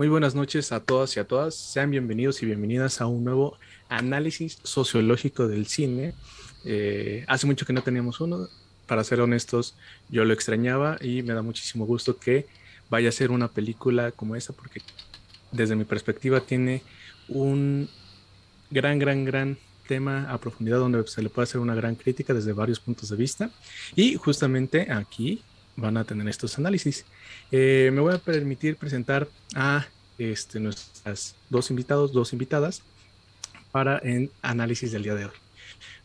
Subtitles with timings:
[0.00, 1.54] Muy buenas noches a todas y a todas.
[1.54, 3.58] Sean bienvenidos y bienvenidas a un nuevo
[3.90, 6.14] análisis sociológico del cine.
[6.64, 8.48] Eh, hace mucho que no teníamos uno.
[8.86, 9.74] Para ser honestos,
[10.08, 12.46] yo lo extrañaba y me da muchísimo gusto que
[12.88, 14.80] vaya a ser una película como esta porque
[15.52, 16.82] desde mi perspectiva tiene
[17.28, 17.90] un
[18.70, 22.54] gran, gran, gran tema a profundidad donde se le puede hacer una gran crítica desde
[22.54, 23.50] varios puntos de vista.
[23.94, 25.42] Y justamente aquí
[25.80, 27.04] van a tener estos análisis.
[27.50, 29.86] Eh, me voy a permitir presentar a
[30.18, 32.82] este, nuestras dos invitados, dos invitadas
[33.72, 35.32] para el análisis del día de hoy.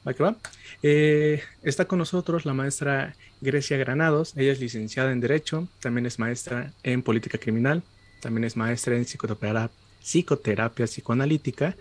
[0.08, 0.38] ¿Va que va?
[0.84, 4.34] Eh, está con nosotros la maestra Grecia Granados.
[4.36, 7.84] Ella es licenciada en Derecho, también es maestra en Política Criminal,
[8.22, 9.72] también es maestra en Psicoterapia,
[10.02, 11.76] psicoterapia Psicoanalítica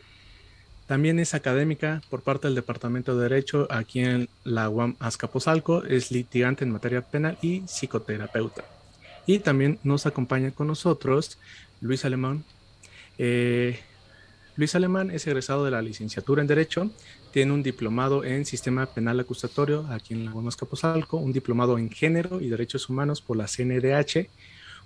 [0.86, 6.10] también es académica por parte del Departamento de Derecho aquí en la UAM Azcapotzalco, es
[6.10, 8.64] litigante en materia penal y psicoterapeuta.
[9.26, 11.38] Y también nos acompaña con nosotros
[11.80, 12.44] Luis Alemán.
[13.16, 13.78] Eh,
[14.56, 16.90] Luis Alemán es egresado de la licenciatura en Derecho,
[17.32, 21.90] tiene un diplomado en Sistema Penal Acusatorio aquí en la UAM Azcapotzalco, un diplomado en
[21.90, 24.28] Género y Derechos Humanos por la CNDH,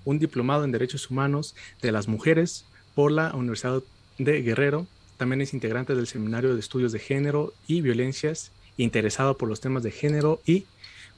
[0.05, 3.83] un diplomado en Derechos Humanos de las Mujeres por la Universidad
[4.17, 4.87] de Guerrero,
[5.19, 9.83] también es integrante del Seminario de Estudios de Género y Violencias, interesado por los temas
[9.83, 10.67] de género y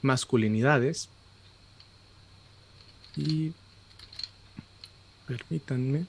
[0.01, 1.09] masculinidades.
[3.15, 3.53] Y
[5.27, 6.07] permítanme.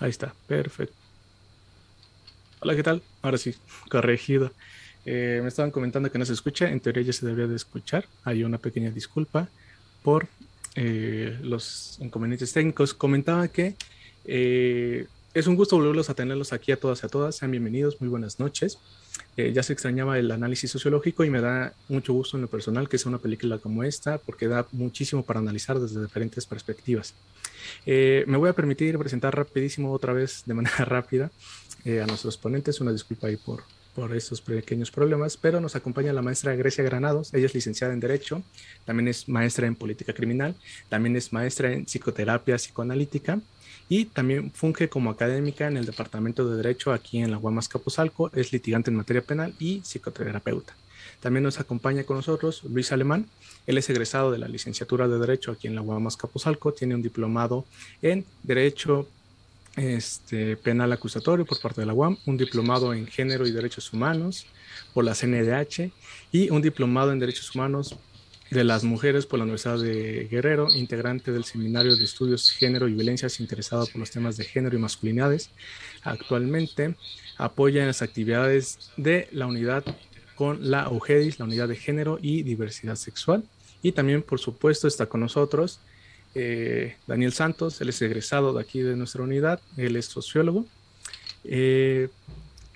[0.00, 0.94] Ahí está, perfecto.
[2.60, 3.02] Hola, ¿qué tal?
[3.22, 3.54] Ahora sí,
[3.90, 4.52] corregido.
[5.10, 8.04] Eh, me estaban comentando que no se escucha, en teoría ya se debería de escuchar.
[8.24, 9.48] Hay una pequeña disculpa
[10.02, 10.28] por
[10.74, 12.92] eh, los inconvenientes técnicos.
[12.92, 13.74] Comentaba que
[14.26, 17.36] eh, es un gusto volverlos a tenerlos aquí a todas y a todas.
[17.36, 18.78] Sean bienvenidos, muy buenas noches.
[19.34, 22.98] ya se extrañaba el análisis sociológico y me da mucho gusto en lo personal que
[22.98, 27.14] sea una película como esta porque da muchísimo para analizar desde diferentes perspectivas.
[27.86, 31.30] me voy a permitir presentar rapidísimo otra vez de manera rápida
[31.86, 32.78] a nuestros ponentes.
[32.82, 33.62] Una disculpa ahí por,
[33.94, 38.00] por esos pequeños problemas, pero nos acompaña la maestra Grecia Granados, ella es licenciada en
[38.00, 38.42] Derecho,
[38.84, 40.54] también es maestra en Política Criminal,
[40.88, 43.40] también es maestra en Psicoterapia Psicoanalítica
[43.88, 48.30] y también funge como académica en el Departamento de Derecho aquí en la Guamas Capuzalco,
[48.34, 50.74] es litigante en materia penal y psicoterapeuta.
[51.20, 53.26] También nos acompaña con nosotros Luis Alemán,
[53.66, 57.02] él es egresado de la licenciatura de Derecho aquí en la Guamas Capuzalco, tiene un
[57.02, 57.64] diplomado
[58.02, 59.08] en Derecho
[59.78, 64.46] este, penal acusatorio por parte de la UAM, un diplomado en género y derechos humanos
[64.92, 65.90] por la CNDH
[66.32, 67.96] y un diplomado en derechos humanos
[68.50, 72.94] de las mujeres por la Universidad de Guerrero, integrante del Seminario de Estudios Género y
[72.94, 75.50] Violencias interesado por los temas de género y masculinidades.
[76.02, 76.94] Actualmente
[77.36, 79.84] apoya en las actividades de la unidad
[80.34, 83.44] con la UGEDIS, la unidad de género y diversidad sexual.
[83.82, 85.80] Y también, por supuesto, está con nosotros
[86.34, 90.66] eh, Daniel Santos, él es egresado de aquí de nuestra unidad, él es sociólogo.
[91.44, 92.08] Eh,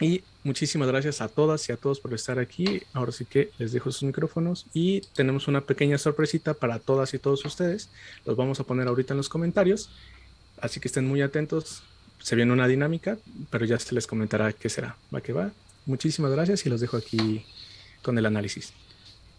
[0.01, 2.83] y muchísimas gracias a todas y a todos por estar aquí.
[2.93, 7.19] Ahora sí que les dejo sus micrófonos y tenemos una pequeña sorpresita para todas y
[7.19, 7.89] todos ustedes.
[8.25, 9.91] Los vamos a poner ahorita en los comentarios,
[10.61, 11.83] así que estén muy atentos.
[12.19, 13.19] Se viene una dinámica,
[13.51, 14.97] pero ya se les comentará qué será.
[15.15, 15.53] Va que va.
[15.87, 17.45] Muchísimas gracias y los dejo aquí
[18.03, 18.73] con el análisis.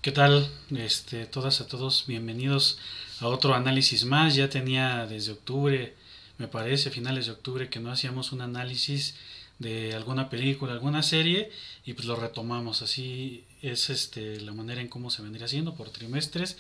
[0.04, 0.50] ¿Qué tal?
[0.76, 2.78] Este, todas a todos, bienvenidos
[3.22, 4.36] a otro análisis más.
[4.36, 5.96] Ya tenía desde octubre,
[6.38, 9.16] me parece, finales de octubre, que no hacíamos un análisis
[9.60, 11.52] de alguna película, alguna serie,
[11.86, 12.82] y pues lo retomamos.
[12.82, 16.58] Así es este, la manera en cómo se vendría haciendo por trimestres.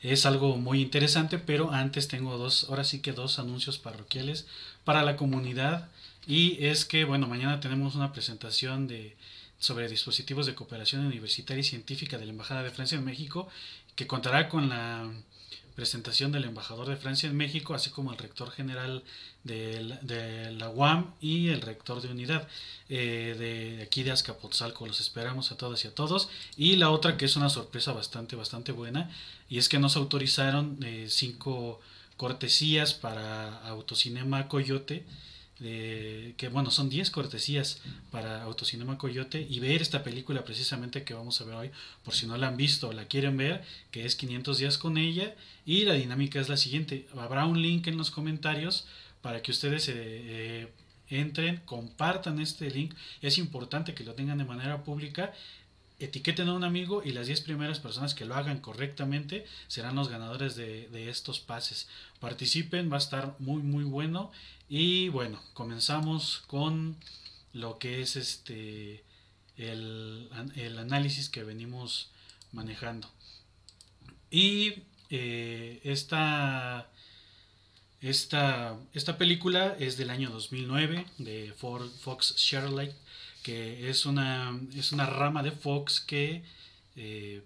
[0.00, 4.46] Es algo muy interesante, pero antes tengo dos, ahora sí que dos anuncios parroquiales
[4.84, 5.88] para la comunidad.
[6.28, 9.16] Y es que, bueno, mañana tenemos una presentación de
[9.58, 13.48] sobre dispositivos de cooperación universitaria y científica de la Embajada de Francia en México,
[13.94, 15.10] que contará con la
[15.74, 19.02] presentación del embajador de Francia en México, así como el rector general
[19.42, 22.46] de la, UAM y el rector de unidad
[22.88, 24.86] eh, de, aquí de Azcapotzalco.
[24.86, 26.28] Los esperamos a todas y a todos.
[26.56, 29.10] Y la otra que es una sorpresa bastante, bastante buena,
[29.48, 31.80] y es que nos autorizaron eh, cinco
[32.16, 35.04] cortesías para Autocinema Coyote
[35.64, 37.80] que bueno, son 10 cortesías
[38.10, 41.70] para Autocinema Coyote y ver esta película precisamente que vamos a ver hoy,
[42.04, 44.98] por si no la han visto o la quieren ver, que es 500 días con
[44.98, 45.34] ella
[45.64, 48.86] y la dinámica es la siguiente, habrá un link en los comentarios
[49.22, 50.68] para que ustedes eh, eh,
[51.08, 55.32] entren, compartan este link, es importante que lo tengan de manera pública.
[56.00, 60.08] Etiqueten a un amigo y las 10 primeras personas que lo hagan correctamente serán los
[60.08, 61.88] ganadores de, de, estos pases.
[62.20, 64.30] Participen, va a estar muy muy bueno
[64.68, 66.96] y bueno, comenzamos con
[67.52, 69.04] lo que es este
[69.56, 70.28] el,
[70.78, 72.10] análisis que venimos
[72.52, 73.10] manejando.
[74.30, 76.90] Y eh, esta,
[78.00, 82.90] esta, esta, película es del año 2009 de Fox Sherlock,
[83.42, 86.42] que es una, es una rama de Fox que
[86.96, 87.42] eh,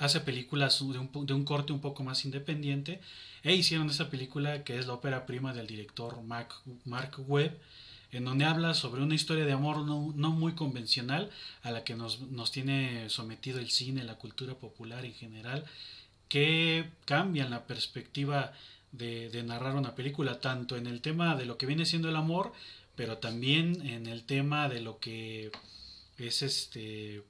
[0.00, 3.00] hace películas de un, de un, corte un poco más independiente
[3.42, 6.48] e hicieron esta película que es la ópera prima del director Mark,
[6.84, 7.58] Mark Webb
[8.12, 11.30] en donde habla sobre una historia de amor no, no muy convencional
[11.62, 15.64] a la que nos, nos, tiene sometido el cine, la cultura popular en general,
[16.28, 18.52] que cambian la perspectiva
[18.92, 22.16] de, de narrar una película, tanto en el tema de lo que viene siendo el
[22.16, 22.52] amor,
[22.96, 25.50] pero también en el tema de lo que
[26.18, 27.22] es este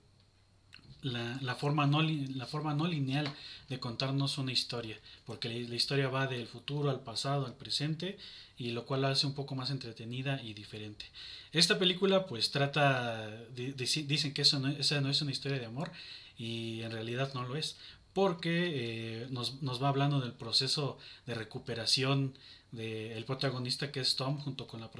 [1.02, 3.32] la, forma no, la forma no lineal
[3.69, 8.19] de contarnos una historia, porque la, historia va del futuro al pasado, al presente,
[8.56, 11.06] y lo cual la hace un poco más entretenida y diferente.
[11.52, 15.90] Esta película pues trata, dicen que eso no, esa no es una historia de amor,
[16.38, 17.76] y en realidad no lo es,
[18.12, 22.34] porque eh, nos, nos, va hablando del proceso de recuperación
[22.72, 24.90] del protagonista que es Tom junto con la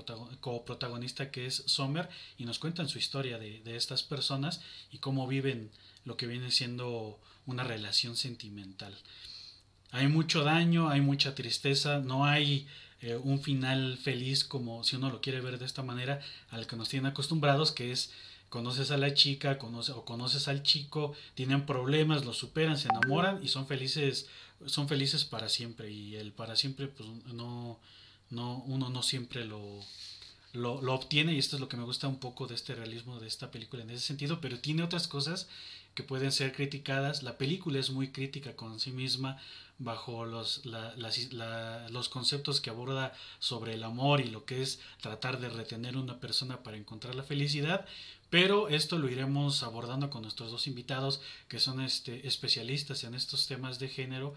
[0.41, 4.61] coprotagonista que es Sommer y nos cuentan su historia de, de estas personas
[4.91, 5.71] y cómo viven
[6.05, 8.97] lo que viene siendo una relación sentimental.
[9.91, 12.67] Hay mucho daño, hay mucha tristeza, no hay
[13.01, 16.21] eh, un final feliz como si uno lo quiere ver de esta manera
[16.51, 18.13] al que nos tienen acostumbrados, que es
[18.53, 23.49] conoces a la chica o conoces al chico, tienen problemas, lo superan, se enamoran y
[23.49, 24.29] son felices,
[24.67, 25.91] son felices para siempre.
[25.91, 27.81] Y el para siempre, pues no,
[28.29, 29.81] no, uno no siempre lo,
[30.53, 33.21] lo, lo, obtiene y esto es lo que me gusta un poco de este realismo
[33.21, 35.49] de esta película en ese sentido, pero tiene otras cosas
[35.95, 37.23] que pueden ser criticadas.
[37.23, 39.39] La película es muy crítica con sí misma
[39.79, 45.49] bajo los, los conceptos que aborda sobre el amor y lo que es tratar de
[45.49, 47.87] retener una persona para encontrar la felicidad.
[48.31, 53.47] Pero esto lo iremos abordando con nuestros dos invitados que son este, especialistas en estos
[53.47, 54.35] temas de género.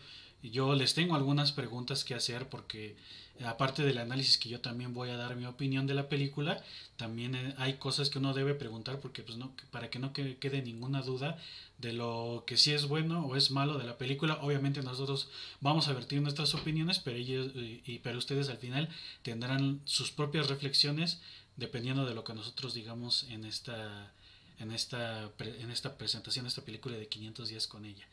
[0.52, 2.96] Yo les tengo algunas preguntas que hacer porque
[3.44, 6.64] aparte del análisis que yo también voy a dar mi opinión de la película,
[6.96, 10.62] también eh, hay cosas que uno debe preguntar porque pues no para que no quede
[10.62, 11.38] ninguna duda
[11.78, 14.40] de lo que sí es bueno o es malo de la película.
[14.42, 18.88] Obviamente nosotros vamos a vertir nuestras opiniones, pero ellos y, pero ustedes al final
[19.24, 21.20] tendrán sus propias reflexiones
[21.58, 24.14] dependiendo de lo que nosotros digamos en esta
[24.60, 28.08] en esta en esta presentación esta película de 500 días con ella.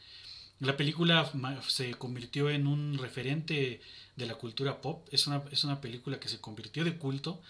[0.62, 1.28] La película
[1.66, 3.80] se convirtió en un referente
[4.14, 5.08] de la cultura pop.
[5.10, 7.40] Es una, es una película que se convirtió de culto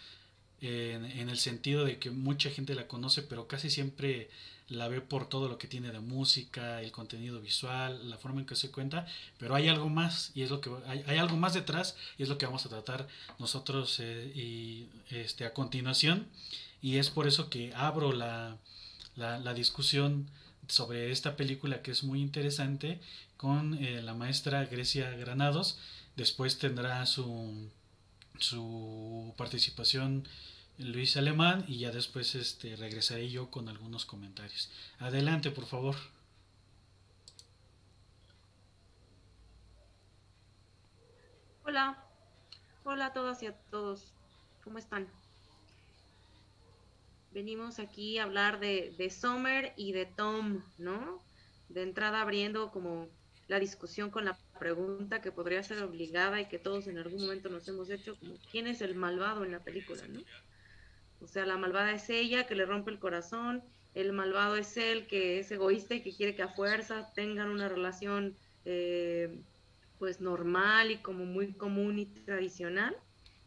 [0.62, 4.30] en, el sentido de que mucha gente la conoce, pero casi siempre
[4.68, 8.46] la ve por todo lo que tiene de música, el contenido visual, la forma en
[8.46, 9.06] que se cuenta,
[9.36, 12.38] pero hay algo más y es lo que hay, algo más detrás y es lo
[12.38, 16.28] que vamos a tratar nosotros eh, y este a continuación
[16.80, 18.56] y es por eso que abro la,
[19.16, 20.30] la discusión
[20.68, 23.00] sobre esta película que es muy interesante
[23.36, 25.78] con eh, la maestra Grecia Granados.
[26.16, 27.70] Después tendrá su,
[28.38, 30.26] su participación
[30.78, 34.70] Luis Alemán y ya después este, regresaré yo con algunos comentarios.
[34.98, 35.96] Adelante, por favor.
[41.64, 42.04] Hola,
[42.84, 44.12] hola a todas y a todos.
[44.64, 45.08] ¿Cómo están?
[47.32, 51.22] Venimos aquí a hablar de, de Summer y de Tom, ¿no?
[51.68, 53.08] De entrada abriendo como
[53.48, 57.48] la discusión con la pregunta que podría ser obligada y que todos en algún momento
[57.48, 60.20] nos hemos hecho, como quién es el malvado en la película, ¿no?
[61.20, 63.62] O sea, la malvada es ella que le rompe el corazón,
[63.94, 67.68] el malvado es él que es egoísta y que quiere que a fuerza tengan una
[67.68, 68.34] relación
[68.64, 69.42] eh,
[69.98, 72.96] pues normal y como muy común y tradicional.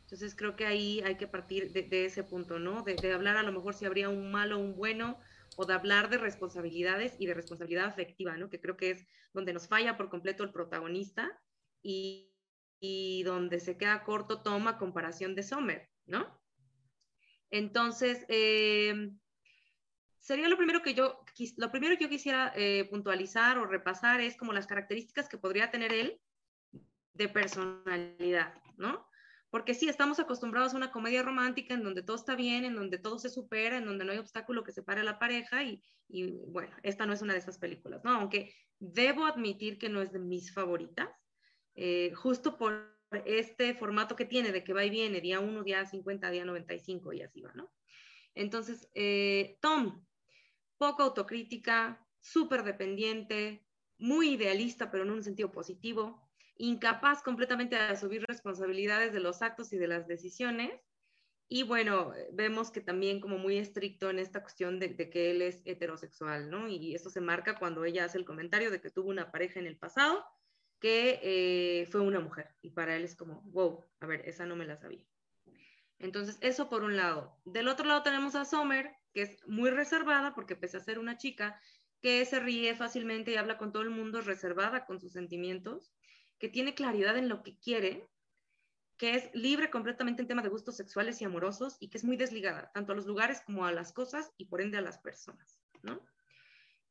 [0.06, 2.84] Entonces creo que ahí hay que partir de, ese punto, ¿no?
[2.84, 5.20] De, hablar a lo mejor si habría un malo o un bueno,
[5.58, 8.52] o de hablar de responsabilidades y de responsabilidad afectiva, ¿no?
[8.52, 11.32] Que creo que es donde nos falla por completo el protagonista
[11.82, 12.32] y,
[13.24, 16.40] donde se queda corto toma comparación de Sommer, ¿no?
[17.50, 19.10] Entonces, eh,
[20.20, 21.20] sería lo primero que yo,
[21.58, 25.72] lo primero que yo quisiera eh, puntualizar o repasar es como las características que podría
[25.72, 26.22] tener él
[27.14, 29.08] de personalidad, ¿no?
[29.56, 32.98] Porque sí, estamos acostumbrados a una comedia romántica en donde todo está bien, en donde
[32.98, 35.82] todo se supera, en donde no hay obstáculo que separe a la pareja y,
[36.50, 38.12] bueno, esta no es una de esas películas, ¿no?
[38.12, 41.08] Aunque debo admitir que no es de mis favoritas,
[41.74, 45.86] eh, justo por este formato que tiene de que va y viene, día 1, día
[45.86, 47.72] 50, día 95 y así va, ¿no?
[48.34, 50.06] Entonces, eh, Tom,
[50.78, 53.66] poco autocrítica, súper dependiente,
[54.00, 56.25] muy idealista, pero en un sentido positivo,
[56.58, 60.72] incapaz completamente de asumir responsabilidades de los actos y de las decisiones,
[61.48, 65.62] Y bueno, vemos que también como muy estricto en esta cuestión de, que él es
[65.66, 66.68] heterosexual, ¿no?
[66.68, 69.68] Y eso se marca cuando ella hace el comentario de que tuvo una pareja en
[69.68, 70.26] el pasado
[70.80, 72.56] que eh, fue una mujer.
[72.62, 75.06] Y para él es como, wow, a ver, esa no me la sabía.
[76.00, 77.38] Entonces, eso por un lado.
[77.46, 81.18] Del otro lado tenemos a Sommer, que es muy reservada porque pese a ser una
[81.18, 81.60] chica
[82.02, 85.94] que se ríe fácilmente y habla con todo el mundo, reservada con sus sentimientos,
[86.40, 88.08] que tiene claridad en lo que quiere
[88.98, 92.18] que es libre completamente en tema de gustos sexuales y amorosos y que es muy
[92.18, 95.60] desligada, tanto a los lugares como a las cosas y por ende a las personas,
[95.84, 96.02] ¿no?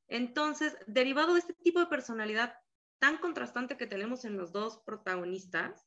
[0.06, 2.58] Entonces, derivado de este tipo de personalidad
[2.98, 5.86] tan contrastante que tenemos en los dos protagonistas,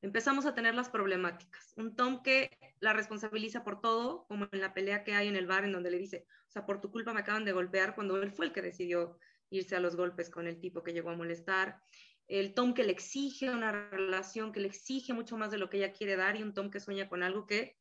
[0.00, 1.74] empezamos a tener las problemáticas.
[1.76, 5.46] Un Tom que la responsabiliza por todo, como en la pelea que hay en el
[5.46, 8.20] bar en donde le dice, o sea, por tu culpa me acaban de golpear cuando
[8.22, 9.18] él fue el que decidió
[9.50, 11.82] irse a los golpes con el tipo que llegó a molestar
[12.30, 15.78] el Tom que le exige una relación, que le exige mucho más de lo que
[15.78, 17.76] ella quiere dar y un Tom que sueña con algo que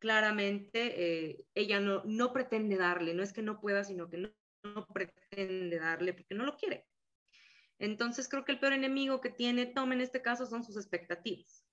[0.00, 4.30] claramente eh, ella no, no pretende darle, no es que no pueda, sino que no,
[4.64, 6.86] no, pretende darle porque no lo quiere.
[7.78, 11.64] Entonces creo que el peor enemigo que tiene Tom en este caso son sus expectativas,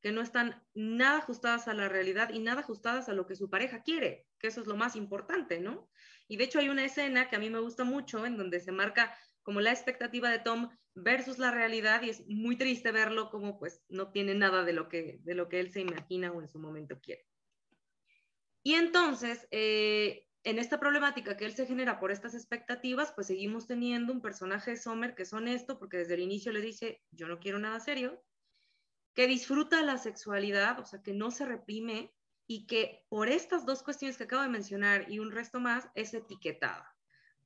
[0.00, 3.50] que no están nada ajustadas a la realidad y nada ajustadas a lo que su
[3.50, 5.90] pareja quiere, que eso es lo más importante, ¿no?
[6.28, 8.70] Y de hecho hay una escena que a mí me gusta mucho en donde se
[8.70, 13.58] marca como la expectativa de Tom versus la realidad y es muy triste verlo como
[13.58, 16.48] pues no tiene nada de lo que, de lo que él se imagina o en
[16.48, 17.26] su momento quiere.
[18.62, 23.66] Y entonces, eh, en esta problemática que él se genera por estas expectativas, pues seguimos
[23.66, 27.26] teniendo un personaje de Sommer que es honesto porque desde el inicio le dice, yo
[27.26, 28.22] no quiero nada serio,
[29.14, 32.14] que disfruta la sexualidad, o sea, que no se reprime
[32.46, 36.14] y que por estas dos cuestiones que acabo de mencionar y un resto más es
[36.14, 36.94] etiquetada.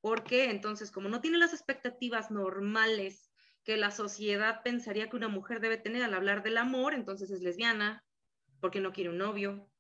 [0.01, 3.28] Porque entonces, como no tiene las expectativas normales
[3.65, 7.43] que la sociedad pensaría que una mujer debe tener al hablar del amor, entonces es
[7.43, 8.05] lesbiana,
[8.61, 9.71] porque no quiere un novio,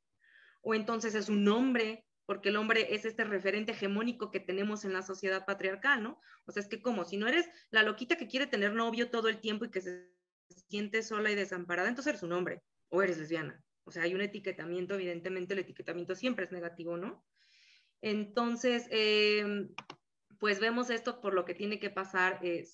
[0.62, 4.92] o entonces es un hombre, porque el hombre es este referente hegemónico que tenemos en
[4.92, 6.20] la sociedad patriarcal, ¿no?
[6.44, 9.28] O sea, es que como si no eres la loquita que quiere tener novio todo
[9.28, 10.10] el tiempo y que se
[10.68, 13.62] siente sola y desamparada, entonces eres un hombre o eres lesbiana.
[13.84, 17.24] O sea, hay un etiquetamiento, evidentemente el etiquetamiento siempre es negativo, ¿no?
[18.02, 19.66] Entonces, eh,
[20.38, 22.66] pues vemos esto por lo que tiene que pasar eh.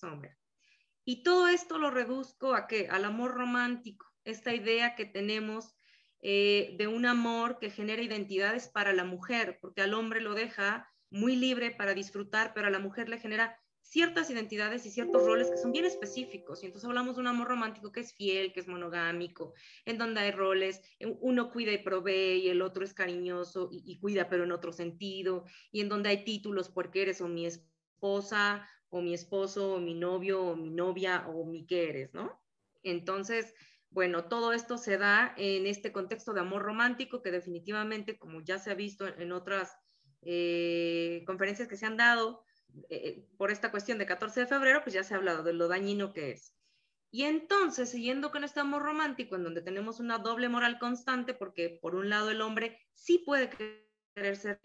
[1.04, 2.88] Y todo esto lo reduzco a qué?
[2.90, 5.76] Al amor romántico, esta idea que tenemos
[6.22, 10.90] eh, de un amor que genera identidades para la mujer, porque al hombre lo deja
[11.10, 15.50] muy libre para disfrutar, pero a la mujer le genera ciertas identidades y ciertos roles
[15.50, 16.62] que son bien específicos.
[16.62, 19.52] Y entonces hablamos de un amor romántico que es fiel, que es monogámico,
[19.84, 20.80] en donde hay roles,
[21.20, 24.72] uno cuida y provee y el otro es cariñoso y, y cuida, pero en otro
[24.72, 29.80] sentido, y en donde hay títulos porque eres o mi esposa o mi esposo, o
[29.80, 32.40] mi novio, o mi novia, o mi que eres, ¿no?
[32.84, 33.52] Entonces,
[33.90, 38.60] bueno, todo esto se da en este contexto de amor romántico que definitivamente, como ya
[38.60, 39.76] se ha visto en otras
[40.22, 42.44] eh, conferencias que se han dado
[42.88, 45.66] eh, por esta cuestión de 14 de febrero, pues ya se ha hablado de lo
[45.66, 46.54] dañino que es.
[47.10, 51.80] Y entonces, siguiendo con este amor romántico, en donde tenemos una doble moral constante, porque
[51.82, 54.60] por un lado el hombre sí puede querer, ser,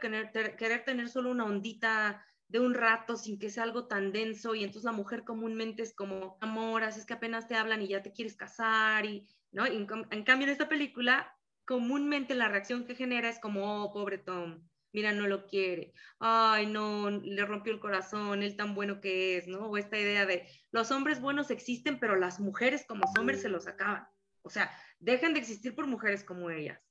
[0.00, 4.54] querer, querer tener solo una ondita de un rato sin que sea algo tan denso
[4.54, 7.88] y entonces la mujer comúnmente es como amor, así es que apenas te hablan y
[7.88, 9.66] ya te quieres casar y, ¿no?
[9.66, 11.32] en, cambio en esta película
[11.64, 14.62] comúnmente la reacción que genera es como, oh, pobre Tom,
[14.92, 19.48] mira, no lo quiere, ay, no, le rompió el corazón, él tan bueno que es,
[19.48, 19.66] ¿no?
[19.66, 23.66] O esta idea de los hombres buenos existen, pero las mujeres como hombres se los
[23.66, 24.06] acaban.
[24.42, 26.85] O sea, dejan de existir por mujeres como ellas.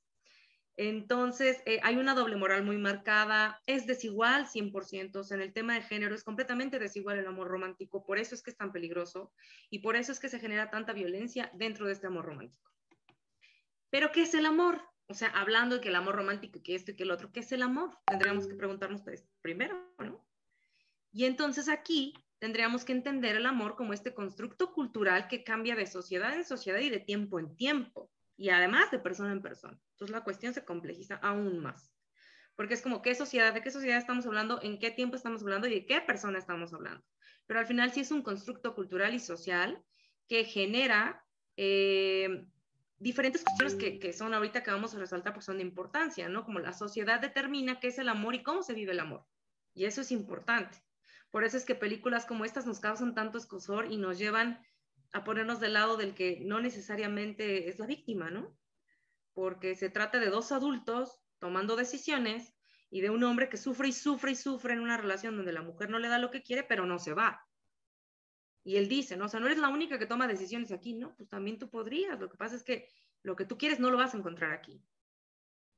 [0.76, 5.74] Entonces, eh, hay una doble moral muy marcada, es desigual 100%, o en el tema
[5.74, 9.32] de género es completamente desigual el amor romántico, por eso es que es tan peligroso
[9.70, 12.70] y por eso es que se genera tanta violencia dentro de este amor romántico.
[13.88, 14.82] Pero, ¿qué es el amor?
[15.08, 17.40] O sea, hablando de que el amor romántico, que esto y que el otro, ¿qué
[17.40, 17.96] es el amor?
[18.06, 19.02] Tendríamos que preguntarnos
[19.40, 20.26] primero, ¿no?
[21.10, 25.86] Y entonces aquí tendríamos que entender el amor como este constructo cultural que cambia de
[25.86, 29.78] sociedad en sociedad y de tiempo en tiempo y además de persona en persona.
[29.92, 31.92] Entonces la cuestión se complejiza aún más.
[32.54, 33.52] Porque es como, ¿qué sociedad?
[33.52, 34.60] ¿De qué sociedad estamos hablando?
[34.62, 35.66] ¿En qué tiempo estamos hablando?
[35.66, 37.04] ¿Y de qué persona estamos hablando?
[37.46, 39.82] Pero al final sí es un constructo cultural y social
[40.28, 41.24] que genera
[41.56, 42.46] eh,
[42.98, 46.44] diferentes cuestiones que, que, son ahorita que vamos a resaltar porque son de importancia, ¿no?
[46.44, 49.26] Como la sociedad determina qué es el amor y cómo se vive el amor.
[49.74, 50.82] Y eso es importante.
[51.30, 54.60] Por eso es que películas como estas nos causan tanto escosor y nos llevan
[55.16, 58.56] a ponernos del lado del que no necesariamente es la víctima, ¿no?
[59.32, 62.54] Porque se trata de dos adultos tomando decisiones
[62.90, 65.62] y de un hombre que sufre y sufre y sufre en una relación donde la
[65.62, 67.46] mujer no le da lo que quiere, pero no se va.
[68.62, 69.26] Y él dice, ¿no?
[69.26, 71.14] O sea, no eres la única que toma decisiones aquí, ¿no?
[71.16, 72.18] Pues también tú podrías.
[72.20, 72.88] Lo que pasa es que
[73.22, 74.82] lo que tú quieres no lo vas a encontrar aquí.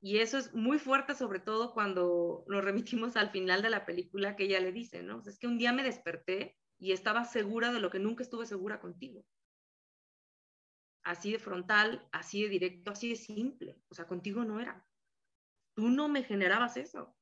[0.00, 4.36] Y eso es muy fuerte, sobre todo cuando nos remitimos al final de la película
[4.36, 5.22] que ella le dice, ¿no?
[5.26, 8.80] es que un día me desperté y estaba segura de lo que nunca estuve segura
[8.80, 9.24] contigo.
[11.02, 13.80] Así de frontal, así de directo, así de simple.
[13.88, 14.86] O sea, contigo no era.
[15.74, 17.16] Tú no me generabas eso.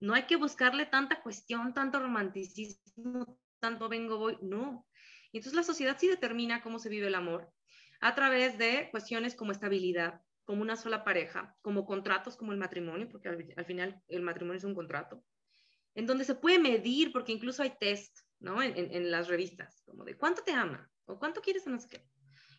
[0.00, 4.38] No hay que buscarle tanta cuestión, tanto romanticismo, tanto vengo, voy.
[4.42, 4.86] No.
[5.32, 7.52] Y entonces la sociedad sí determina cómo se vive el amor
[8.00, 13.08] a través de cuestiones como estabilidad, como una sola pareja, como contratos como el matrimonio,
[13.08, 15.24] porque al, final el matrimonio es un contrato,
[15.94, 18.62] en donde se puede medir, porque incluso hay test, ¿no?
[18.62, 22.06] En, las revistas, como de cuánto te ama o cuánto quieres no sé.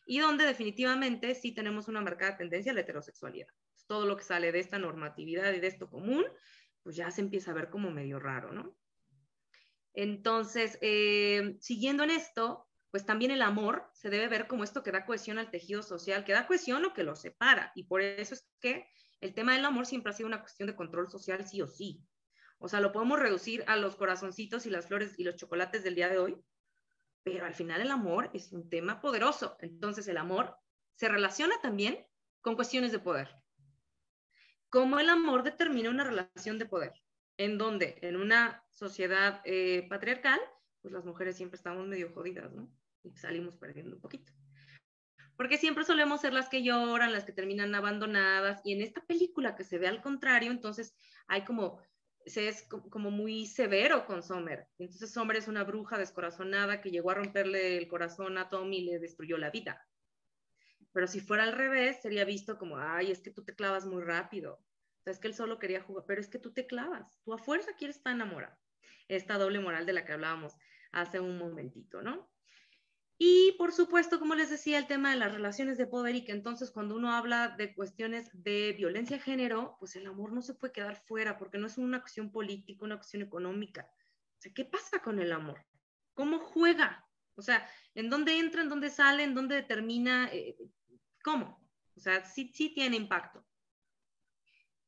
[0.06, 3.48] Y donde definitivamente sí tenemos una marcada tendencia a la heterosexualidad.
[3.88, 6.26] Todo lo que sale de esta normatividad y de esto común,
[6.84, 8.76] pues ya se empieza a ver como medio raro, ¿no?
[9.94, 14.92] Entonces, eh, siguiendo en esto, pues también el amor se debe ver como esto que
[14.92, 17.72] da cohesión al tejido social, que da cohesión o que lo separa.
[17.76, 18.88] Y por eso es que
[19.22, 22.02] el tema del amor siempre ha sido una cuestión de control social sí o sí.
[22.60, 25.96] O sea, lo podemos reducir a los corazoncitos y las flores y los chocolates del
[25.96, 26.38] día de hoy,
[27.24, 29.58] pero al final el amor es un tema poderoso.
[29.60, 30.58] Entonces el amor
[30.96, 32.06] se relaciona también
[32.42, 33.30] con cuestiones de poder.
[34.70, 36.94] ¿Cómo el amor determina una relación de poder?
[37.38, 40.40] En donde en una sociedad eh, patriarcal
[40.82, 42.72] pues las mujeres siempre estamos medio jodidas, ¿no?
[43.04, 44.32] Y salimos perdiendo un poquito.
[45.36, 49.56] Porque siempre solemos ser las que lloran, las que terminan abandonadas, y en esta película
[49.56, 50.96] que se ve al contrario, entonces
[51.28, 51.80] hay como,
[52.28, 54.68] se es como muy severo con Sommer.
[54.78, 58.86] Entonces Sommer es una bruja descorazonada que llegó a romperle el corazón a Tommy y
[58.86, 59.86] le destruyó la vida.
[60.92, 64.04] Pero si fuera al revés, sería visto como, ay, es que tú te clavas muy
[64.04, 64.54] rápido.
[64.54, 67.34] O sea, es que él solo quería jugar, pero es que tú te clavas, tú
[67.34, 68.58] a fuerza quieres estar enamorado.
[69.08, 70.56] Esta doble moral de la que hablábamos
[70.92, 72.30] hace un momentito, ¿no?
[73.20, 76.34] Y por supuesto, como les decía, el tema de las relaciones de poder y que
[76.34, 80.54] entonces cuando uno habla de cuestiones de violencia de género, pues el amor no se
[80.54, 83.90] puede quedar fuera porque no es una cuestión política, una cuestión económica.
[84.38, 85.66] O sea, ¿qué pasa con el amor?
[86.14, 87.08] ¿Cómo juega?
[87.34, 90.30] O sea, ¿en dónde entra, en dónde sale, en dónde determina?
[90.32, 90.56] Eh,
[91.24, 91.68] ¿Cómo?
[91.96, 93.44] O sea, sí, sí tiene impacto.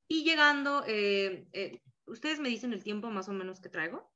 [0.07, 4.11] Y llegando, eh, eh, ustedes me dicen el tiempo más o menos que traigo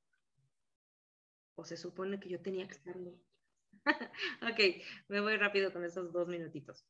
[1.56, 2.96] o se supone que yo tenía que estar
[4.42, 4.60] ok,
[5.08, 6.86] me voy rápido con esos dos minutitos.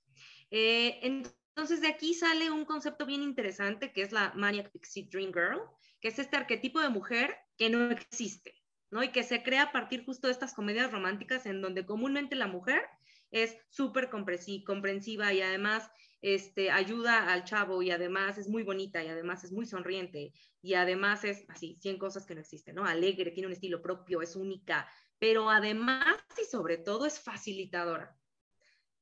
[0.51, 5.31] Eh, entonces, de aquí sale un concepto bien interesante que es la Maniac Pixie Dream
[5.33, 5.61] Girl,
[5.99, 8.53] que es este arquetipo de mujer que no existe,
[8.91, 9.03] ¿no?
[9.03, 12.47] Y que se crea a partir justo de estas comedias románticas en donde comúnmente la
[12.47, 12.83] mujer
[13.31, 15.89] es súper comprensiva y además
[16.21, 20.75] este, ayuda al chavo y además es muy bonita y además es muy sonriente y
[20.75, 22.85] además es así, 100 cosas que no existen, ¿no?
[22.85, 24.87] Alegre, tiene un estilo propio, es única,
[25.23, 28.13] pero además y sobre todo es facilitadora.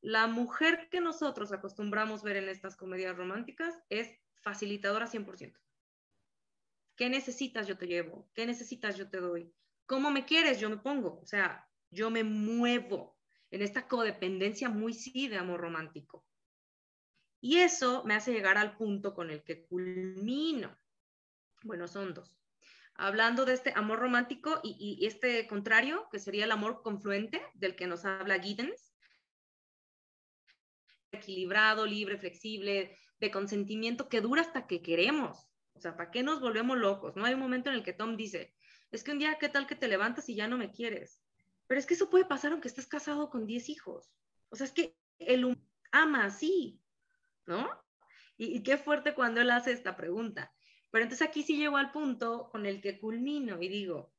[0.01, 5.57] La mujer que nosotros acostumbramos ver en estas comedias románticas es facilitadora 100%.
[6.95, 7.65] ¿Qué necesitas?
[7.65, 8.29] Yo te llevo.
[8.35, 8.97] ¿Qué necesitas?
[8.97, 9.51] Yo te doy.
[9.87, 10.59] ¿Cómo me quieres?
[10.59, 11.19] Yo me pongo.
[11.23, 13.17] O sea, yo me muevo
[13.49, 16.23] en esta codependencia muy sí de amor romántico.
[17.39, 20.77] Y eso me hace llegar al punto con el que culmino.
[21.63, 22.40] Bueno, son dos.
[22.95, 27.87] Hablando de este amor romántico y, este contrario, que sería el amor confluente, del que
[27.87, 28.93] nos habla Giddens.
[31.11, 35.47] Equilibrado, libre, flexible, de consentimiento que dura hasta que queremos.
[35.73, 37.15] O sea, ¿para qué nos volvemos locos?
[37.15, 38.53] No hay un momento en el que Tom dice,
[38.91, 41.21] es que un día, ¿qué tal que te levantas y ya no me quieres?
[41.67, 44.11] Pero es que eso puede pasar aunque estés casado con 10 hijos.
[44.49, 45.57] O sea, es que él
[45.91, 46.81] ama así,
[47.45, 47.69] ¿no?
[48.37, 50.51] Y, qué fuerte cuando él hace esta pregunta.
[50.91, 54.13] Pero entonces aquí sí llego al punto con el que culmino y digo,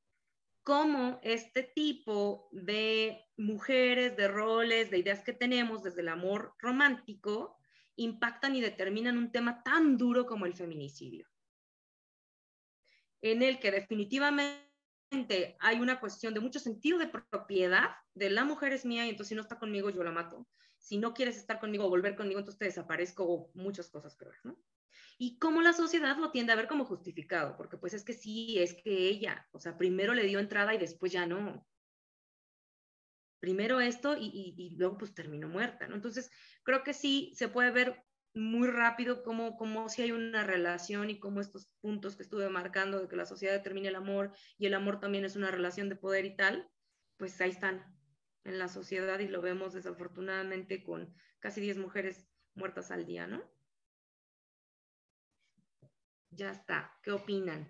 [0.63, 7.57] cómo este tipo de mujeres, de roles, de ideas que tenemos desde el amor romántico
[7.97, 11.29] impactan y determinan un tema tan duro como el feminicidio,
[13.21, 18.73] en el que definitivamente hay una cuestión de mucho sentido de propiedad, de la mujer
[18.73, 21.61] es mía y entonces si no está conmigo yo la mato, si no quieres estar
[21.61, 24.57] conmigo o volver conmigo, entonces te desaparezco o muchas cosas peores, ¿no?
[25.19, 28.59] Y cómo la sociedad lo tiende a ver como justificado, porque pues es que sí,
[28.59, 31.67] es que ella, o sea, primero le dio entrada y después ya no.
[33.41, 35.97] Primero esto y, luego pues terminó muerta, ¿no?
[35.97, 36.31] Entonces,
[36.63, 41.19] creo que sí se puede ver muy rápido cómo, cómo si hay una relación y
[41.19, 44.75] cómo estos puntos que estuve marcando de que la sociedad determina el amor y el
[44.75, 46.71] amor también es una relación de poder y tal,
[47.19, 47.85] pues ahí están,
[48.45, 53.43] en la sociedad y lo vemos desafortunadamente con casi 10 mujeres muertas al día, ¿no?
[56.35, 56.91] Ya está.
[57.03, 57.69] ¿Qué opinan?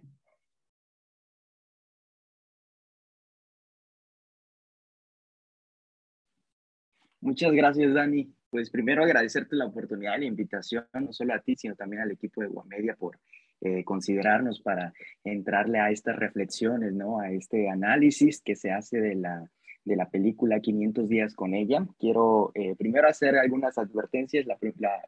[7.20, 8.34] Muchas gracias, Dani.
[8.50, 12.42] Pues primero agradecerte la oportunidad, la invitación, no solo a ti, sino también al equipo
[12.42, 13.18] de Guamedia por
[13.60, 14.92] eh, considerarnos para
[15.24, 17.20] entrarle a estas reflexiones, ¿no?
[17.20, 19.48] A este análisis que se hace de la,
[19.84, 21.86] de la película 500 días con ella.
[21.98, 24.58] Quiero eh, primero hacer algunas advertencias la,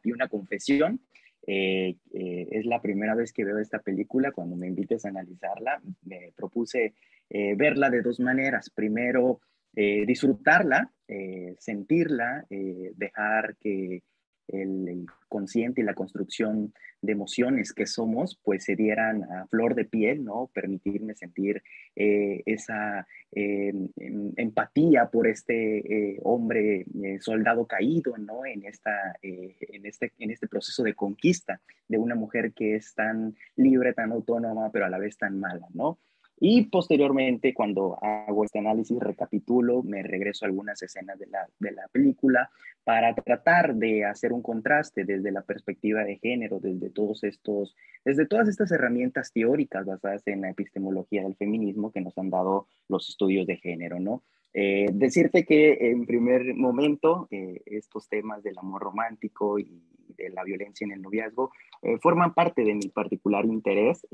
[0.03, 1.01] y una confesión.
[1.47, 4.31] Eh, es la primera vez que veo esta película.
[4.31, 6.93] Cuando me invites a analizarla, me propuse
[7.29, 8.69] verla de dos maneras.
[8.69, 9.39] Primero,
[9.77, 14.03] eh, disfrutarla, eh, sentirla, eh, dejar que
[14.47, 19.85] el, consciente y la construcción de emociones que somos, pues se dieran a flor de
[19.85, 20.49] piel, ¿no?
[20.53, 21.61] Permitirme sentir
[21.95, 26.85] esa em, em, empatía por este hombre
[27.19, 28.45] soldado caído, ¿no?
[28.45, 33.35] En, esta, en, este, en este proceso de conquista de una mujer que es tan
[33.55, 35.99] libre, tan autónoma, pero a la vez tan mala, ¿no?
[36.39, 41.71] Y posteriormente, cuando hago este análisis, recapitulo, me regreso a algunas escenas de la, de
[41.71, 42.49] la película
[42.83, 48.27] para tratar de hacer un contraste desde la perspectiva de género, desde todos estos, desde
[48.27, 53.09] todas estas herramientas teóricas basadas en la epistemología del feminismo que nos han dado los
[53.09, 54.23] estudios de género, ¿no?
[54.53, 59.81] Eh, decirte que en primer momento eh, estos temas del amor romántico y
[60.17, 61.51] de la violencia en el noviazgo
[61.81, 64.07] eh, forman parte de mi particular interés.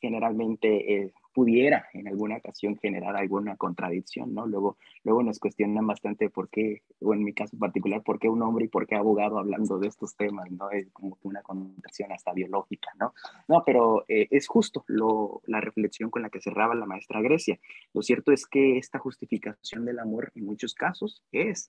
[0.00, 4.46] generalmente pudiera en alguna ocasión generar alguna contradicción, ¿no?
[4.46, 8.40] Luego, luego nos cuestionan bastante por qué, o en mi caso particular, por qué un
[8.40, 10.70] hombre y por qué abogado hablando de estos temas, ¿no?
[10.70, 13.14] Es como una contradicción hasta biológica, ¿no?
[13.48, 17.58] No, pero eh, es justo lo, la reflexión con la que cerraba la maestra Grecia.
[17.92, 21.68] Lo cierto es que esta justificación del amor en muchos casos es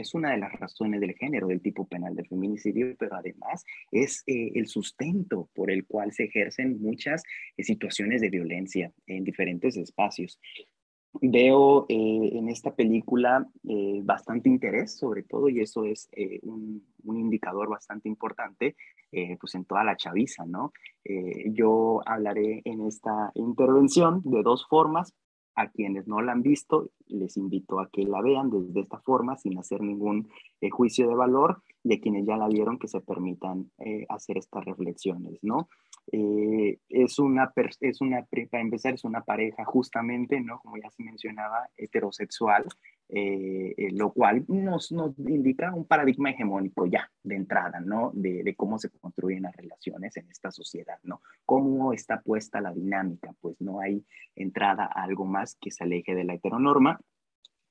[0.00, 4.22] es una de las razones del género del tipo penal del feminicidio, pero además es
[4.26, 7.22] eh, el sustento por el cual se ejercen muchas
[7.56, 10.40] eh, situaciones de violencia en diferentes espacios.
[11.20, 13.44] Veo eh, en esta película
[14.04, 16.08] bastante interés, sobre todo, y eso es
[16.42, 18.76] un, un, indicador bastante importante,
[19.10, 20.72] pues en toda la chaviza, ¿no?
[21.46, 25.12] yo hablaré en esta intervención de dos formas.
[25.60, 29.36] A quienes no la han visto, les invito a que la vean desde esta forma,
[29.36, 30.30] sin hacer ningún
[30.62, 34.38] eh, juicio de valor, y a quienes ya la vieron, que se permitan eh, hacer
[34.38, 35.68] estas reflexiones, ¿no?
[36.12, 40.60] Eh, es, una, es una, para empezar, es una pareja justamente, ¿no?
[40.60, 42.64] Como ya se mencionaba, heterosexual,
[43.12, 48.12] eh, eh, lo cual nos, nos, indica un paradigma hegemónico ya de entrada, ¿no?
[48.14, 51.20] De, de, cómo se construyen las relaciones en esta sociedad, ¿no?
[51.44, 54.04] Cómo está puesta la dinámica, pues no hay
[54.36, 57.00] entrada a algo más que se aleje de la heteronorma.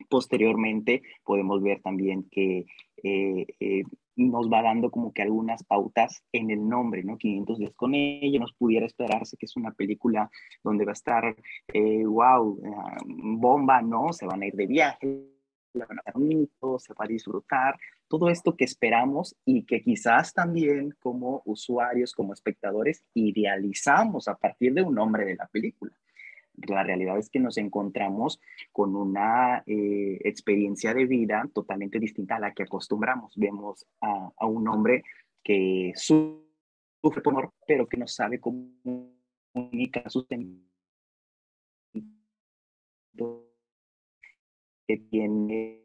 [0.10, 2.66] Posteriormente podemos ver también que
[3.02, 3.84] eh,
[4.26, 7.18] nos va dando como que algunas pautas en el nombre, ¿no?
[7.18, 10.30] 500 días con ella, nos pudiera esperarse que es una película
[10.64, 11.36] donde va a estar,
[11.74, 14.14] wow, eh, bomba, ¿no?
[14.14, 15.26] Se van a ir de viaje,
[15.74, 17.78] van a un se va a disfrutar,
[18.08, 24.74] todo esto que esperamos y que quizás también como usuarios, como espectadores, idealizamos a partir
[24.74, 25.94] de un nombre de la película
[26.68, 28.40] la realidad es que nos encontramos
[28.72, 33.34] con una eh, experiencia de vida totalmente distinta a la que acostumbramos.
[33.36, 35.04] Vemos a, un hombre
[35.44, 40.70] que sufre por amor, pero que no sabe comunicar sus sentimientos,
[44.88, 45.79] que tiene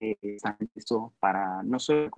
[0.00, 2.10] eso para no solo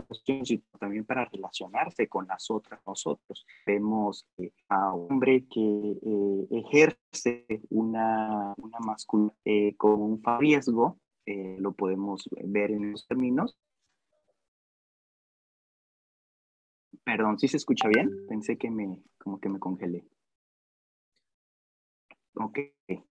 [0.44, 3.46] sino también para relacionarse con las otras nosotros.
[3.66, 4.26] Vemos
[4.68, 11.72] a un hombre que eh, ejerce una, una masculinidad eh, con un riesgo, eh, lo
[11.72, 13.56] podemos ver en los términos.
[17.04, 18.26] Perdón, ¿sí se escucha bien?
[18.28, 20.04] Pensé que me, como que me congelé.
[22.34, 22.58] Ok,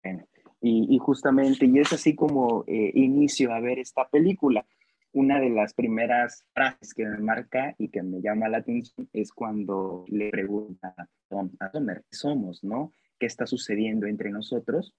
[0.04, 0.26] bueno.
[0.62, 4.66] Y, justamente, y es así como eh, inicio a ver esta película.
[5.14, 9.32] Una de las primeras frases que me marca y que me llama la atención es
[9.32, 12.92] cuando le pregunta a Tomer, ¿qué somos, no?
[13.18, 14.94] ¿Qué está sucediendo entre nosotros?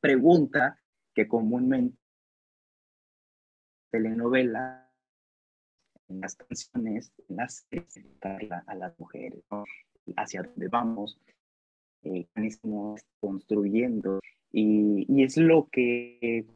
[0.00, 0.78] Pregunta
[1.12, 1.98] que comúnmente
[3.90, 4.88] telenovela
[6.08, 7.66] en las canciones, en las
[8.66, 9.64] a las mujeres, ¿no?
[10.16, 11.18] hacia dónde vamos,
[12.02, 12.26] eh,
[13.20, 14.20] construyendo
[14.52, 16.46] y, es lo que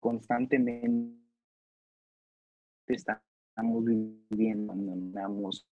[0.00, 1.18] constantemente
[2.88, 5.66] estamos viviendo, andamos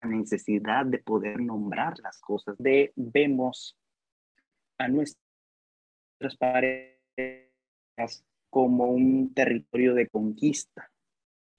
[0.00, 3.76] la necesidad de poder nombrar las cosas, de vemos
[4.78, 10.90] a nuestras parejas como un territorio de conquista,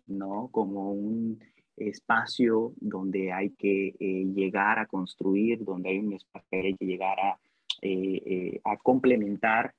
[0.07, 0.49] ¿no?
[0.51, 1.39] Como un
[1.79, 6.85] espacio donde hay que eh, llegar a construir, donde hay un espacio que hay que
[6.85, 7.39] llegar a,
[7.81, 9.73] eh, eh, a complementar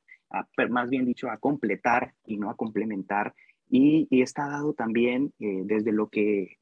[0.69, 3.35] más bien dicho, a completar y no a complementar.
[3.69, 6.57] Y, está dado también desde lo que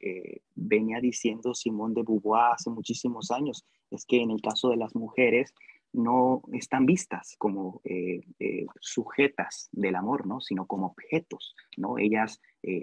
[0.55, 4.94] venía diciendo Simón de Beauvoir hace muchísimos años, es que en el caso de las
[4.96, 5.53] mujeres
[5.92, 8.20] no están vistas como eh,
[8.81, 10.40] sujetas del amor, ¿no?
[10.40, 11.55] sino como objetos.
[11.77, 11.98] ¿no?
[11.98, 12.40] Ellas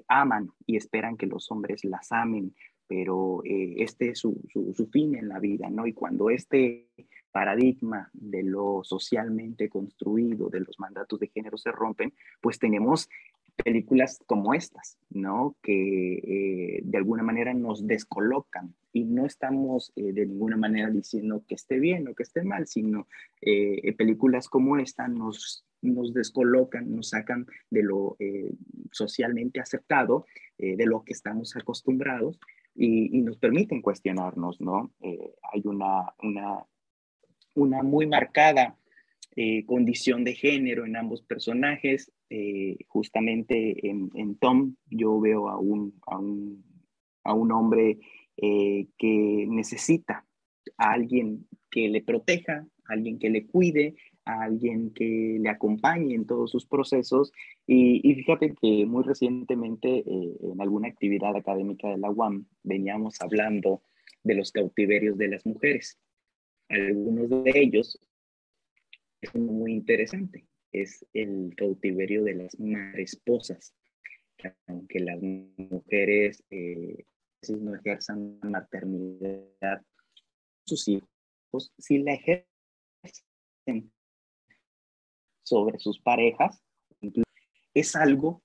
[0.07, 2.55] aman y esperan que los hombres las amen,
[2.87, 5.87] pero este es su, su, su, fin en la vida, ¿no?
[5.87, 6.87] Y cuando este
[7.35, 13.09] paradigma de lo socialmente construido, de los mandatos de género se rompen, pues tenemos
[13.63, 15.55] películas como estas, ¿no?
[15.61, 21.43] Que eh, de alguna manera nos descolocan y no estamos eh, de ninguna manera diciendo
[21.47, 23.07] que esté bien o que esté mal, sino
[23.41, 28.17] eh, películas como esta nos, nos descolocan, nos sacan de lo
[28.91, 30.25] socialmente aceptado,
[30.57, 32.39] de lo que estamos acostumbrados
[32.73, 34.91] y, y nos permiten cuestionarnos, ¿no?
[35.01, 36.65] hay una, una
[37.55, 38.77] una muy marcada
[39.37, 42.09] eh, condición de género en ambos personajes.
[42.29, 47.99] Eh, justamente en, Tom yo veo a un, a un, hombre
[48.37, 50.25] eh, que necesita
[50.77, 56.15] a alguien que le proteja, a alguien que le cuide, a alguien que le acompañe
[56.15, 57.33] en todos sus procesos.
[57.67, 63.81] Y, y fíjate que muy recientemente en alguna actividad académica de la UAM veníamos hablando
[64.23, 65.99] de los cautiverios de las mujeres.
[66.69, 67.99] Algunos de ellos
[69.21, 73.75] es muy interesante, es el cautiverio de las madres esposas,
[74.67, 77.05] aunque las mujeres eh,
[77.49, 79.81] no ejerzan maternidad,
[80.65, 83.91] sus hijos sí la ejercen
[85.43, 86.61] sobre sus parejas,
[87.73, 88.41] es algo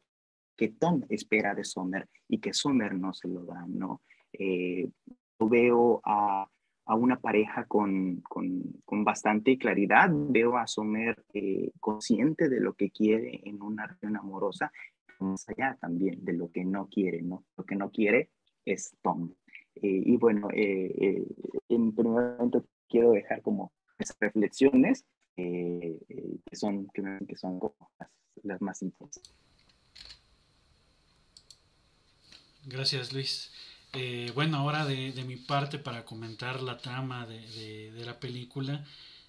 [0.56, 4.02] que Tom espera de Sommer y que Sommer no se lo da, ¿no?
[4.32, 4.90] Eh,
[5.38, 6.46] veo a
[6.90, 10.10] a una pareja con, con, con bastante claridad.
[10.10, 14.72] Veo a Somer eh, consciente de lo que quiere en una relación amorosa,
[15.20, 17.44] más allá también de lo que no quiere, ¿no?
[17.56, 18.30] Lo que no quiere
[18.64, 19.32] es Tom.
[19.76, 21.24] Eh, y bueno, eh,
[21.68, 25.04] en primer momento quiero dejar como esas reflexiones
[25.36, 27.60] que son, que son
[28.00, 28.10] las,
[28.42, 29.32] las más importantes.
[32.66, 33.52] Gracias, Luis.
[33.92, 38.84] Eh, bueno, ahora de, mi parte para comentar la trama de, la película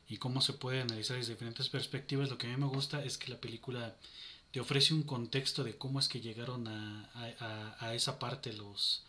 [0.08, 3.18] y cómo se puede analizar desde diferentes perspectivas, lo que a mí me gusta es
[3.18, 3.96] que la película
[4.52, 9.04] te ofrece un contexto de cómo es que llegaron a, esa parte los,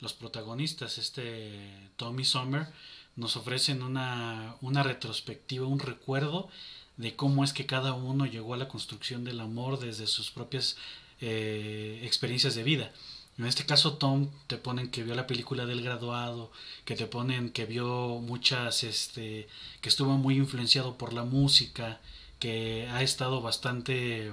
[0.00, 0.98] los protagonistas.
[0.98, 2.68] Este Tommy Sommer
[3.16, 6.48] nos ofrecen una, una retrospectiva, un recuerdo
[6.96, 10.76] de cómo es que cada uno llegó a la construcción del amor desde sus propias
[11.20, 12.92] eh, experiencias de vida.
[13.36, 16.52] En este caso, Tom te ponen que vio la película del graduado,
[16.84, 19.48] que te ponen que vio muchas, este,
[19.80, 22.00] que estuvo muy influenciado por la música,
[22.38, 24.32] que ha estado bastante,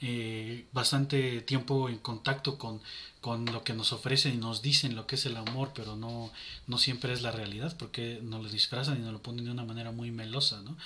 [0.00, 2.80] eh, bastante tiempo en contacto con,
[3.20, 6.30] con lo que nos ofrecen y nos dicen lo que es el amor, pero no,
[6.68, 9.64] no siempre es la realidad, porque nos lo disfrazan y nos lo ponen de una
[9.64, 10.76] manera muy melosa, ¿no?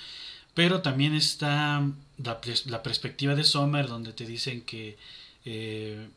[0.55, 1.83] Pero también está
[2.17, 4.97] la, perspectiva de Sommer, donde te dicen que
[5.45, 6.07] eh,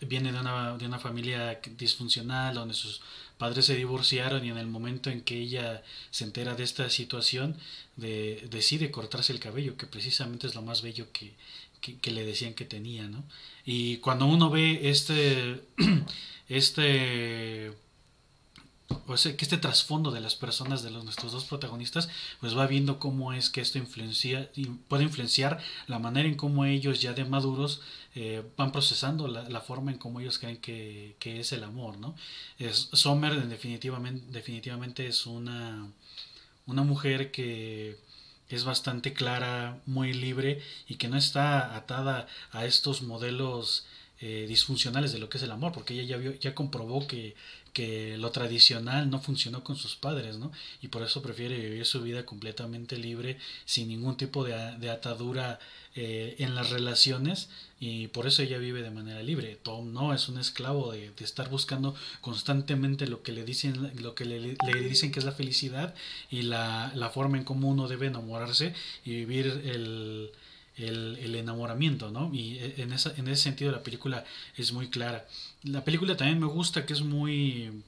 [0.00, 3.00] viene de una, de una familia disfuncional donde sus
[3.38, 7.56] padres se divorciaron y en el momento en que ella se entera de esta situación
[7.96, 11.34] de, decide cortarse el cabello, que precisamente es lo más bello que,
[11.80, 13.24] que, le decían que tenía, ¿no?
[13.64, 15.62] Y cuando uno ve este,
[16.48, 17.72] este
[19.06, 22.08] o sea, que este trasfondo de las personas de los, nuestros dos protagonistas,
[22.40, 24.50] pues va viendo cómo es que esto influencia,
[24.88, 27.80] puede influenciar la manera en cómo ellos ya de maduros
[28.14, 32.14] eh, van procesando la, forma en cómo ellos creen que, es el amor, ¿no?
[32.58, 35.86] Es, Sommer definitivamente, es una,
[36.66, 37.96] una mujer que
[38.48, 43.86] es bastante clara, muy libre y que no está atada a estos modelos
[44.20, 47.36] eh, disfuncionales de lo que es el amor, porque ella ya, vio, ya comprobó que
[47.72, 50.52] que lo tradicional no funcionó con sus padres, ¿no?
[50.82, 55.58] Y por eso prefiere vivir su vida completamente libre, sin ningún tipo de, atadura
[55.94, 57.48] eh, en las relaciones,
[57.80, 59.58] y por eso ella vive de manera libre.
[59.62, 64.26] Tom no es un esclavo de, estar buscando constantemente lo que le dicen, lo que
[64.26, 64.56] le,
[64.88, 65.94] dicen que es la felicidad
[66.30, 70.30] y la, la forma en cómo uno debe enamorarse y vivir el,
[70.76, 72.30] el, enamoramiento, ¿no?
[72.34, 74.24] Y e, en, esa, en ese sentido la película
[74.56, 75.26] es muy clara.
[75.62, 77.82] La película también me gusta que es muy,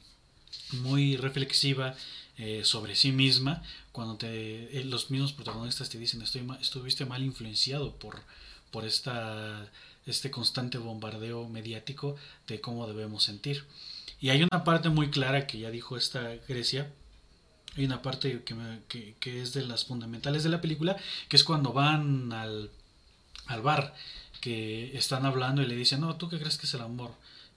[0.73, 1.95] muy reflexiva
[2.39, 7.23] eh, sobre sí misma, cuando te, eh, los mismos protagonistas te dicen, Estoy estuviste mal
[7.23, 8.23] influenciado por,
[8.73, 9.71] por esta,
[10.07, 12.17] este constante bombardeo mediático
[12.49, 13.65] de cómo debemos sentir.
[14.21, 16.91] Y hay una parte muy clara que ya dijo esta Grecia,
[17.77, 18.43] hay una parte
[18.89, 20.97] que, que, es de las fundamentales de la película,
[21.29, 22.71] que es cuando van al,
[23.47, 23.95] al bar,
[24.41, 27.13] que están hablando y le dicen, no, ¿tú qué crees que es el amor?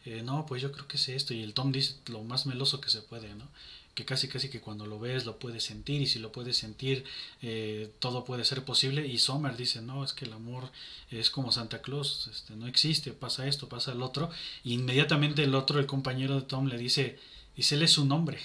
[0.05, 1.33] Eh, no, pues yo creo que es esto.
[1.33, 3.47] Y el Tom dice lo más meloso que se puede, ¿no?
[3.95, 7.05] Que casi, casi que cuando lo ves lo puedes sentir y si lo puedes sentir
[7.41, 9.07] eh, todo puede ser posible.
[9.07, 10.69] Y Sommer dice, no, es que el amor
[11.09, 14.29] es como Santa Claus, este, no existe, pasa esto, pasa el otro.
[14.63, 17.17] Y inmediatamente el otro, el compañero de Tom, le dice,
[17.55, 18.37] dice, él es su nombre.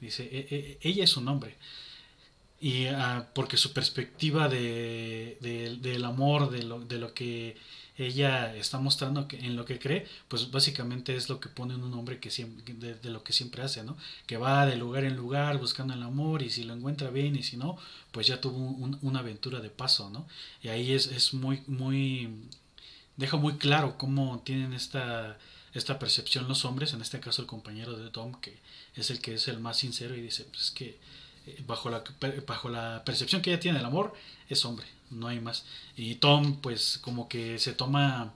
[0.00, 1.56] Dice, e, e, ella es su nombre.
[2.60, 5.36] Y ah, porque su perspectiva de,
[5.80, 7.56] del amor, de lo, de lo que
[7.98, 11.82] ella está mostrando que en lo que cree, pues básicamente es lo que pone en
[11.82, 13.96] un hombre que siempre, de, lo que siempre hace, ¿no?
[14.26, 17.42] Que va de lugar en lugar buscando el amor y si lo encuentra bien y
[17.42, 17.78] si no,
[18.12, 20.26] pues ya tuvo una aventura de paso, ¿no?
[20.62, 22.28] Y ahí es, es muy, muy,
[23.16, 25.38] deja muy claro cómo tienen esta,
[25.72, 28.58] esta percepción los hombres, en este caso el compañero de Tom, que
[28.94, 30.98] es el que es el más sincero y dice, pues es que
[31.46, 32.02] eh, bajo la,
[32.46, 34.12] bajo la percepción que ella tiene del amor,
[34.48, 35.64] es hombre, no hay más.
[35.96, 38.34] Y Tom, pues como que se toma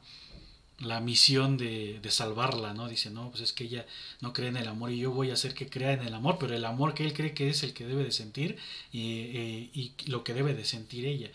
[0.78, 2.88] la misión de, salvarla, ¿no?
[2.88, 3.86] Dice, no, pues es que ella
[4.20, 6.38] no cree en el amor y yo voy a hacer que crea en el amor,
[6.40, 8.56] pero el amor que él cree que es el que debe de sentir
[8.92, 11.30] y, eh, lo que debe de sentir ella.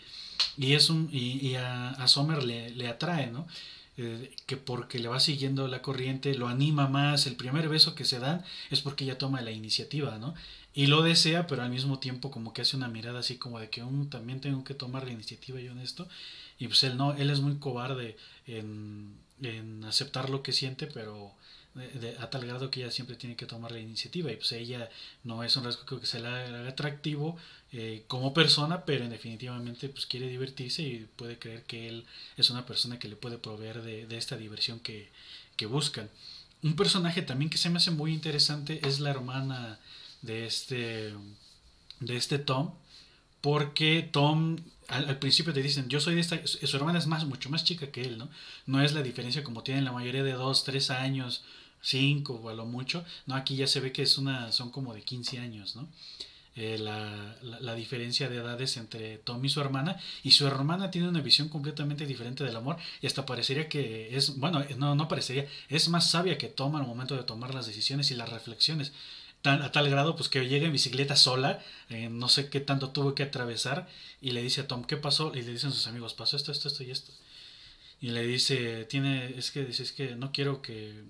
[0.58, 3.46] Y, es un, y, a, a, Sommer le, le atrae, ¿no?
[3.98, 8.04] Eh, que porque le va siguiendo la corriente, lo anima más, el primer beso que
[8.04, 10.34] se dan es porque ella toma la iniciativa, ¿no?
[10.76, 13.70] Y lo desea, pero al mismo tiempo como que hace una mirada así como de
[13.70, 16.06] que um, también tengo que tomar la iniciativa yo en esto.
[16.58, 21.32] Y pues él no, él es muy cobarde en, en aceptar lo que siente, pero
[22.20, 24.30] a tal grado que ella siempre tiene que tomar la iniciativa.
[24.30, 24.90] Y pues ella
[25.24, 27.38] no es un rasgo que se le haga atractivo
[27.72, 32.04] eh, como persona, pero definitivamente pues quiere divertirse y puede creer que él
[32.36, 35.08] es una persona que le puede proveer de, de esta diversión que,
[35.56, 36.10] que buscan.
[36.62, 39.78] Un personaje también que se me hace muy interesante es la hermana
[40.22, 41.14] de este,
[42.00, 42.72] de este Tom,
[43.40, 44.56] porque Tom
[44.88, 47.90] al, principio te dicen, yo soy de esta, su hermana es más, mucho más chica
[47.90, 48.28] que él, ¿no?
[48.66, 51.44] No es la diferencia como tienen la mayoría de 2, 3 años,
[51.82, 54.94] 5 o a lo mucho, no, aquí ya se ve que es una, son como
[54.94, 55.88] de 15 años, ¿no?
[56.58, 61.06] Eh, la, la, diferencia de edades entre Tom y su hermana, y su hermana tiene
[61.06, 65.46] una visión completamente diferente del amor, y hasta parecería que es, bueno, no, no parecería,
[65.68, 68.92] es más sabia que Tom al momento de tomar las decisiones y las reflexiones
[69.46, 73.14] a tal grado pues que llega en bicicleta sola, eh, no sé qué tanto tuvo
[73.14, 73.88] que atravesar,
[74.20, 75.32] y le dice a Tom, ¿qué pasó?
[75.34, 77.12] Y le dicen sus amigos, pasó esto, esto, esto y esto.
[78.00, 81.02] Y le dice, tiene, es que, dice, es que no quiero que,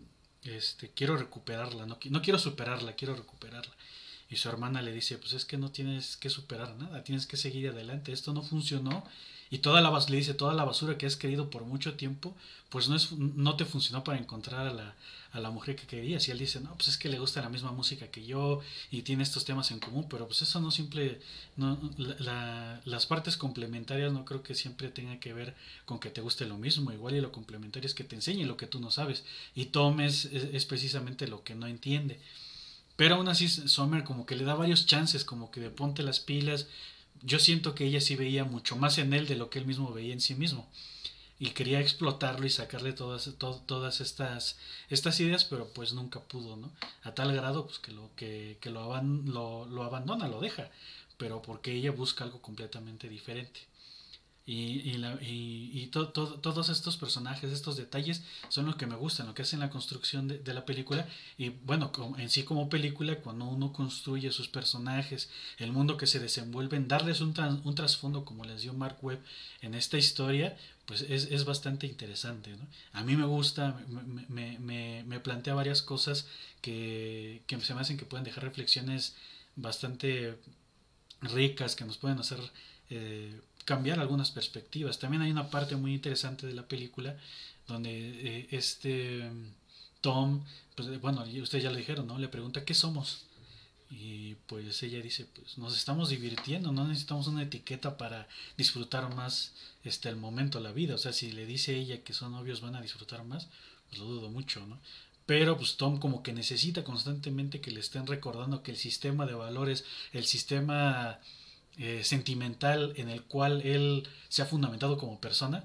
[0.45, 3.75] este, quiero recuperarla, no, quiero superarla, quiero recuperarla.
[4.29, 7.37] Y su hermana le dice, pues es que no tienes que superar nada, tienes que
[7.37, 9.05] seguir adelante, esto no funcionó.
[9.51, 12.37] Y toda la le dice, toda la basura que has querido por mucho tiempo,
[12.69, 14.97] pues no, es, no te funcionó para encontrar a la,
[15.37, 16.27] a la mujer que querías.
[16.27, 19.03] Y él dice, no, pues es que le gusta la misma música que yo y
[19.03, 21.21] tiene estos temas en común, pero pues eso no simple,
[21.57, 26.47] no, las partes complementarias no creo que siempre tenga que ver con que te guste
[26.47, 26.91] lo mismo.
[26.91, 29.25] Igual y lo complementario es que te enseñe lo que tú no sabes.
[29.55, 32.19] Y Tom es, es, precisamente lo que no entiende.
[32.97, 36.19] Pero aún así Sommer como que le da varios chances, como que de ponte las
[36.19, 36.67] pilas.
[37.23, 39.93] Yo siento que ella sí veía mucho más en él de lo que él mismo
[39.93, 40.67] veía en sí mismo
[41.39, 46.71] y quería explotarlo y sacarle todas, todas estas, estas ideas, pero pues nunca pudo, ¿no?
[47.03, 50.71] A tal grado pues que lo, que, que lo, lo, lo abandona, lo deja,
[51.19, 53.61] pero porque ella busca algo completamente diferente.
[54.49, 59.35] Y, y, la, y, todos estos personajes, estos detalles son los que me gustan, lo
[59.35, 61.09] que hacen la construcción de, la película.
[61.37, 66.21] Y bueno, en sí como película, cuando uno construye sus personajes, el mundo que se
[66.21, 69.21] desenvuelven, darles un, un trasfondo como les dio Mark Webb
[69.63, 70.57] en esta historia,
[70.87, 72.51] pues es, es bastante interesante.
[72.51, 72.69] ¿no?
[72.93, 73.81] A mí me gusta,
[74.29, 76.29] me, me, me, plantea varias cosas
[76.63, 79.17] que, que se me hacen que pueden dejar reflexiones
[79.57, 80.39] bastante
[81.21, 82.39] ricas, que nos pueden hacer...
[82.91, 84.99] Eh, cambiar algunas perspectivas.
[84.99, 87.19] También hay una parte muy interesante de la película
[87.69, 89.31] donde eh, este
[90.01, 90.43] Tom,
[90.75, 92.19] pues, bueno, ustedes ya lo dijeron, ¿no?
[92.19, 93.25] Le pregunta qué somos.
[93.91, 98.27] Y pues ella dice, pues nos estamos divirtiendo, no necesitamos una etiqueta para
[98.57, 99.53] disfrutar más
[99.85, 100.95] este el momento, la vida.
[100.95, 103.49] O sea, si le dice ella que son novios van a disfrutar más,
[103.89, 104.79] pues lo dudo mucho, ¿no?
[105.25, 109.35] Pero pues Tom como que necesita constantemente que le estén recordando que el sistema de
[109.35, 111.19] valores, el sistema
[111.79, 115.65] eh, sentimental en el cual él se ha fundamentado como persona,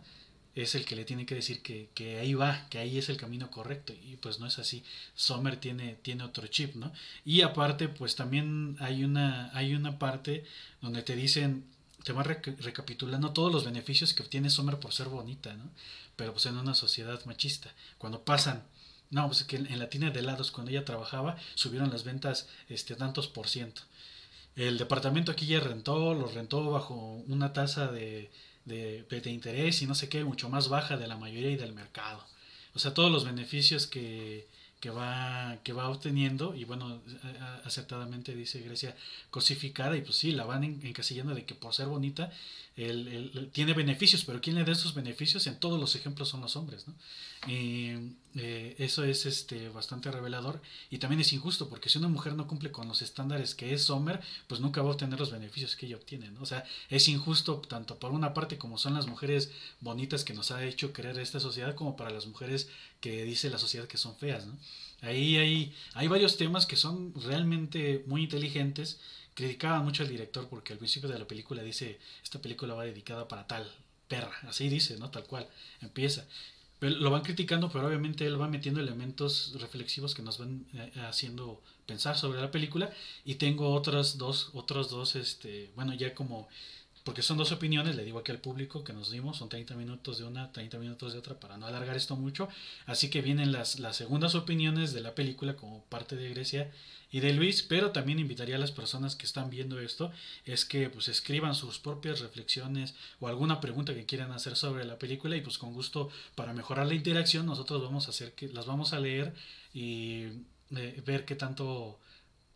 [0.56, 3.18] es el que le tiene que decir que, que, ahí va, que ahí es el
[3.18, 3.94] camino correcto.
[3.94, 4.84] Y pues no es así.
[5.16, 6.92] Sommer tiene, tiene otro chip, ¿no?
[7.24, 10.44] Y aparte, pues también hay una, hay una parte
[10.82, 11.66] donde te dicen,
[12.04, 15.70] te van recapitulando todos los beneficios que obtiene Sommer por ser bonita, ¿no?
[16.18, 17.74] Pero pues en una sociedad machista.
[17.98, 18.64] Cuando pasan
[19.12, 22.96] no, pues que en la tienda de helados cuando ella trabajaba subieron las ventas este
[22.96, 23.82] tantos por ciento
[24.56, 26.96] el departamento aquí ya rentó, lo rentó bajo
[27.28, 28.32] una tasa de,
[28.66, 31.74] de, de interés y no sé qué, mucho más baja de la mayoría y del
[31.74, 32.24] mercado.
[32.74, 34.48] O sea, todos los beneficios que,
[34.82, 37.02] que va, que va obteniendo, y bueno,
[37.66, 38.96] acertadamente dice Grecia,
[39.30, 42.32] cosificada, y pues sí, la van encasillando de que por ser bonita,
[42.76, 45.46] él, tiene beneficios, pero ¿quién le da esos beneficios?
[45.48, 46.96] En todos los ejemplos son los hombres, ¿no?
[47.48, 50.62] Y eh, eso es este, bastante revelador
[50.92, 53.84] y también es injusto, porque si una mujer no cumple con los estándares que es
[53.84, 56.42] Sommer, pues nunca va a obtener los beneficios que ella obtiene, ¿no?
[56.42, 60.52] O sea, es injusto tanto por una parte como son las mujeres bonitas que nos
[60.52, 62.70] ha hecho creer esta sociedad, como para las mujeres
[63.00, 64.56] que dice la sociedad que son feas, ¿no?
[65.02, 69.00] Ahí hay, hay varios temas que son realmente muy inteligentes.
[69.34, 73.28] Criticaba mucho al director porque al principio de la película dice, esta película va dedicada
[73.28, 73.70] para tal
[74.08, 75.10] perra, así dice, ¿no?
[75.10, 75.48] Tal cual,
[75.82, 76.28] empieza.
[76.82, 81.62] Lo van criticando, pero obviamente él va metiendo elementos reflexivos que nos van eh, haciendo
[81.86, 82.92] pensar sobre la película.
[83.24, 86.50] Y tengo otras dos, otros dos, este, bueno, ya como
[87.04, 90.20] porque son dos opiniones, le digo aquí al público que nos dimos, son 30 minutos
[90.20, 92.48] de una, 30 minutos de otra, para no alargar esto mucho.
[92.86, 96.72] Así que vienen las, las segundas opiniones de la película como parte de Grecia
[97.12, 100.12] y de Luis, pero también invitaría a las personas que están viendo esto,
[100.46, 104.98] es que pues escriban sus propias reflexiones o alguna pregunta que quieran hacer sobre la
[104.98, 108.66] película y pues con gusto para mejorar la interacción nosotros vamos a hacer que las
[108.66, 109.34] vamos a leer
[109.74, 110.24] y
[110.76, 112.00] eh, ver qué tanto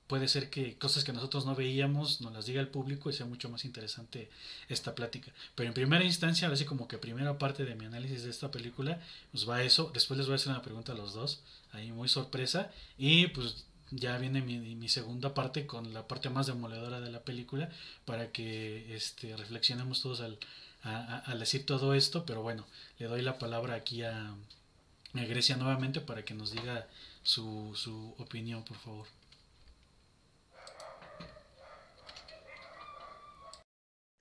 [0.08, 3.26] puede ser que cosas que nosotros no veíamos nos las diga el público y sea
[3.26, 4.30] mucho más interesante
[4.70, 5.32] esta plática.
[5.56, 9.02] Pero en primera instancia, a como que primera parte de mi análisis de esta película,
[9.32, 9.92] pues va eso.
[9.94, 11.42] Después les voy a hacer una pregunta a los dos,
[11.72, 12.72] ahí muy sorpresa.
[12.98, 13.66] Y pues
[13.96, 17.70] ya viene mi, mi segunda parte con la parte más demoledora de la película
[18.06, 20.38] para que este, reflexionemos todos al,
[21.40, 22.26] decir todo esto.
[22.26, 22.66] Pero bueno,
[23.00, 24.36] le doy la palabra aquí a,
[25.14, 26.88] a Grecia nuevamente para que nos diga
[27.24, 29.08] su, su opinión, por favor.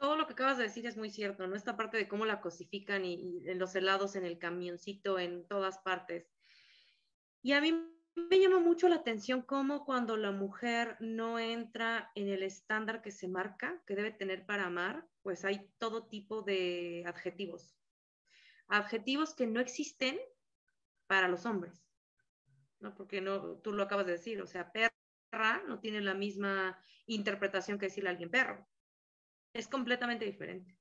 [0.05, 1.57] todo lo que acabas de decir es muy cierto, ¿no?
[1.57, 5.79] Esta parte de cómo la cosifican y, en los helados, en el camioncito, en todas
[5.79, 6.27] partes.
[7.43, 7.73] Y a mí
[8.17, 13.11] me llama mucho la atención cómo cuando la mujer no entra en el estándar que
[13.11, 17.77] se marca, que debe tener para amar, pues hay todo tipo de adjetivos.
[18.69, 20.19] Adjetivos que no existen
[21.07, 21.87] para los hombres,
[22.81, 22.95] ¿no?
[22.95, 27.79] Porque no, tú lo acabas de decir, o sea, perra no tiene la misma interpretación
[27.79, 28.67] que decirle a alguien perro
[29.55, 30.77] es completamente diferente.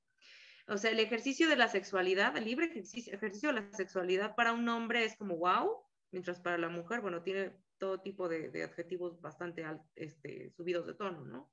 [0.66, 4.52] O sea, el ejercicio de la sexualidad, el libre ejercicio, ejercicio de la sexualidad para
[4.52, 5.83] un hombre es como wow,
[6.14, 11.24] mientras para la mujer, bueno, tiene todo tipo de, adjetivos bastante este, subidos de tono,
[11.24, 11.52] ¿no?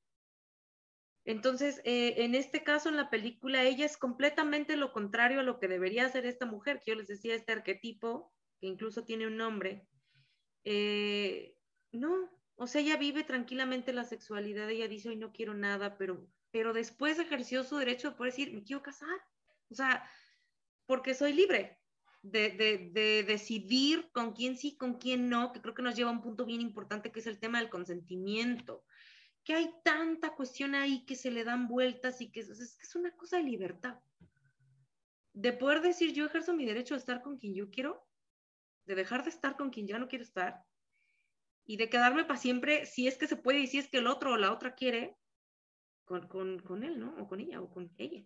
[1.25, 5.59] Entonces, eh, en este caso, en la película, ella es completamente lo contrario a lo
[5.59, 9.37] que debería ser esta mujer, que yo les decía, este arquetipo, que incluso tiene un
[9.37, 9.87] nombre.
[10.63, 11.57] Eh,
[11.91, 16.27] no, o sea, ella vive tranquilamente la sexualidad, ella dice, hoy no quiero nada, pero
[16.51, 19.17] pero después ejerció su derecho de poder decir, me quiero casar.
[19.69, 20.09] O sea,
[20.85, 21.80] porque soy libre
[22.21, 22.51] de,
[22.93, 26.21] de, decidir con quién sí, con quién no, que creo que nos lleva a un
[26.21, 28.83] punto bien importante que es el tema del consentimiento.
[29.43, 32.95] Que hay tanta cuestión ahí que se le dan vueltas y que es, es, es
[32.95, 33.99] una cosa de libertad.
[35.33, 38.07] De poder decir, yo ejerzo mi derecho de estar con quien yo quiero,
[38.85, 40.63] de dejar de estar con quien ya no quiero estar,
[41.65, 44.07] y de quedarme para siempre si es que se puede y si es que el
[44.07, 45.17] otro o la otra quiere,
[46.05, 46.27] con,
[46.59, 47.15] con, él, ¿no?
[47.17, 48.25] O con ella, o con ella.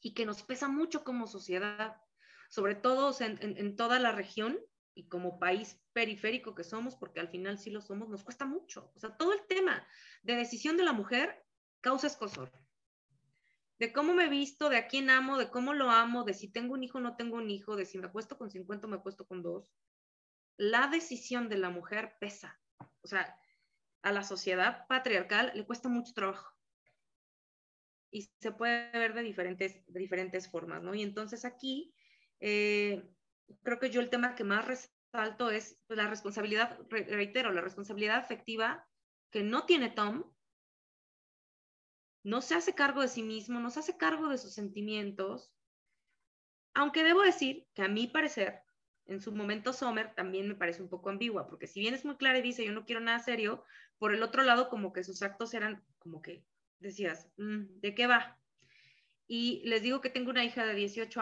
[0.00, 2.00] Y que nos pesa mucho como sociedad,
[2.54, 4.56] sobre todo en, en, toda la región
[4.94, 8.92] y como país periférico que somos, porque al final sí lo somos, nos cuesta mucho.
[8.94, 9.84] O sea, todo el tema
[10.22, 11.44] de decisión de la mujer
[11.80, 12.52] causa escosor.
[13.80, 16.74] De cómo me visto, de a quién amo, de cómo lo amo, de si tengo
[16.74, 18.98] un hijo o no tengo un hijo, de si me acuesto con 50 o me
[18.98, 19.74] acuesto con dos.
[20.56, 22.60] La decisión de la mujer pesa.
[23.00, 23.36] O sea,
[24.02, 26.54] a la sociedad patriarcal le cuesta mucho trabajo
[28.12, 30.94] y se puede ver de diferentes, de diferentes formas, ¿no?
[30.94, 31.92] Y entonces aquí,
[32.40, 33.02] eh,
[33.62, 38.86] creo que yo el tema que más resalto es la responsabilidad, reitero, la responsabilidad afectiva
[39.30, 40.24] que no tiene Tom,
[42.24, 45.52] no se hace cargo de sí mismo, no se hace cargo de sus sentimientos,
[46.72, 48.62] aunque debo decir que a mi parecer,
[49.06, 52.16] en su momento Sommer también me parece un poco ambigua, porque si bien es muy
[52.16, 53.64] clara y dice yo no quiero nada serio,
[53.98, 56.44] por el otro lado como que sus actos eran como que
[56.80, 58.38] decías, mm, ¿de qué va?
[59.26, 61.20] Y les digo que tengo una hija de 18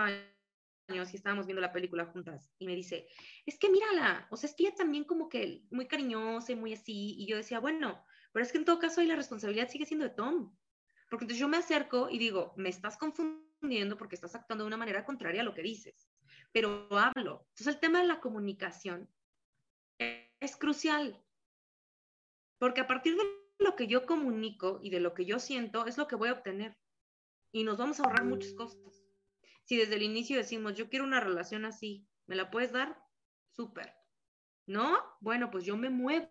[0.89, 3.09] años y estábamos viendo la película juntas y me dice,
[3.47, 6.73] es que mírala, o sea, es que ella también como que muy cariñosa y muy
[6.73, 9.87] así, y yo decía, bueno, pero es que en todo caso ahí la responsabilidad sigue
[9.87, 10.57] siendo de Tom,
[11.11, 14.77] porque entonces yo me acerco y digo, me estás confundiendo porque estás actuando de una
[14.77, 16.09] manera contraria a lo que dices,
[16.53, 17.47] pero hablo.
[17.51, 19.09] Entonces el tema de la comunicación
[19.99, 21.23] es crucial,
[22.59, 23.23] porque a partir de
[23.59, 26.35] lo que yo comunico y de lo que yo siento es lo que voy a
[26.35, 26.77] obtener.
[27.53, 29.02] Y nos vamos a ahorrar muchas cosas.
[29.65, 33.01] Si desde el inicio decimos, yo quiero una relación así, ¿me la puedes dar?
[33.51, 33.95] Súper.
[34.67, 34.99] ¿No?
[35.21, 36.31] Bueno, pues yo me muevo.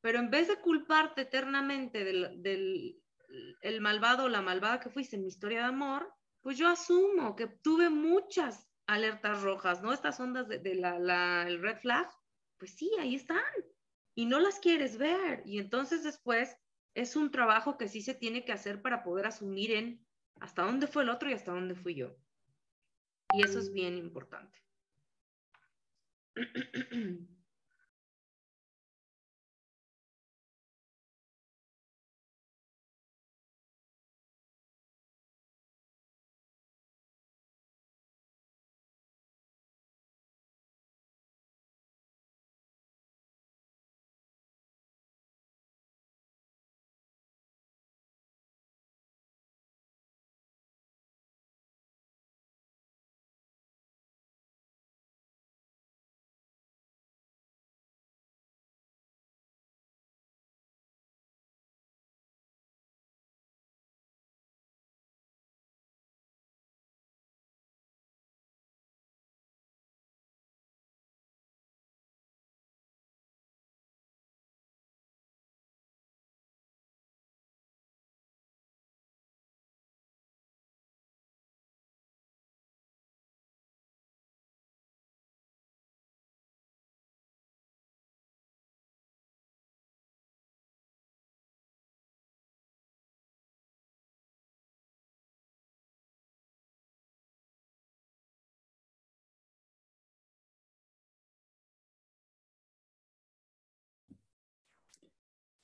[0.00, 3.02] Pero en vez de culparte eternamente del,
[3.60, 6.12] el malvado o la malvada que fuiste en mi historia de amor,
[6.42, 9.92] pues yo asumo que tuve muchas alertas rojas, ¿no?
[9.92, 12.08] Estas ondas de, la, el red flag,
[12.58, 13.42] pues sí, ahí están.
[14.14, 15.42] Y no las quieres ver.
[15.44, 16.56] Y entonces después
[16.94, 20.05] es un trabajo que sí se tiene que hacer para poder asumir en
[20.40, 22.16] hasta dónde fue el otro y hasta dónde fui yo.
[23.34, 24.62] Y eso es bien importante.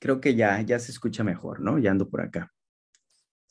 [0.03, 1.79] Creo que ya, ya se escucha mejor, ¿no?
[1.79, 2.53] Ya ando por acá.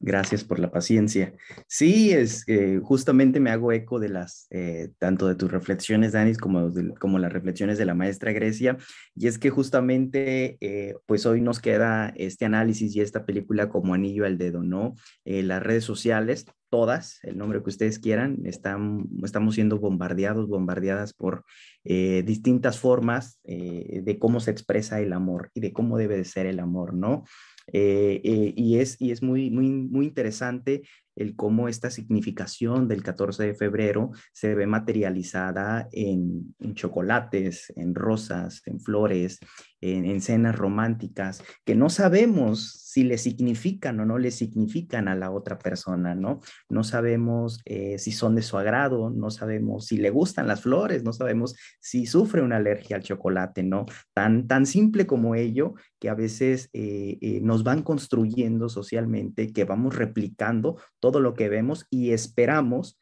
[0.02, 1.34] Gracias por la paciencia.
[1.66, 6.38] Sí, es eh, justamente me hago eco de las, eh, tanto de tus reflexiones, Danis,
[6.38, 8.78] como, como las reflexiones de la maestra Grecia.
[9.16, 13.94] Y es que justamente, eh, pues hoy nos queda este análisis y esta película como
[13.94, 14.96] anillo al dedo, ¿no?
[15.24, 21.44] las redes sociales, todas, el nombre que ustedes quieran, están, estamos siendo bombardeados, bombardeadas por
[21.84, 26.26] eh, distintas formas eh, de cómo se expresa el amor y de cómo debe de
[26.26, 27.26] ser el amor, ¿no?
[27.74, 30.82] Eh, y es, y es muy, muy, muy interesante
[31.16, 38.62] el cómo esta significación del 14 de febrero se ve materializada en, chocolates, en rosas,
[38.66, 39.40] en flores,
[39.82, 45.16] en, en, cenas románticas, que no sabemos si le significan o no le significan a
[45.16, 46.42] la otra persona, ¿no?
[46.70, 51.02] No sabemos eh, si son de su agrado, no sabemos si le gustan las flores,
[51.02, 53.86] no sabemos si sufre una alergia al chocolate, ¿no?
[54.14, 59.64] Tan, tan simple como ello que a veces eh, eh, nos van construyendo socialmente, que
[59.64, 62.98] vamos replicando todo lo que vemos y esperamos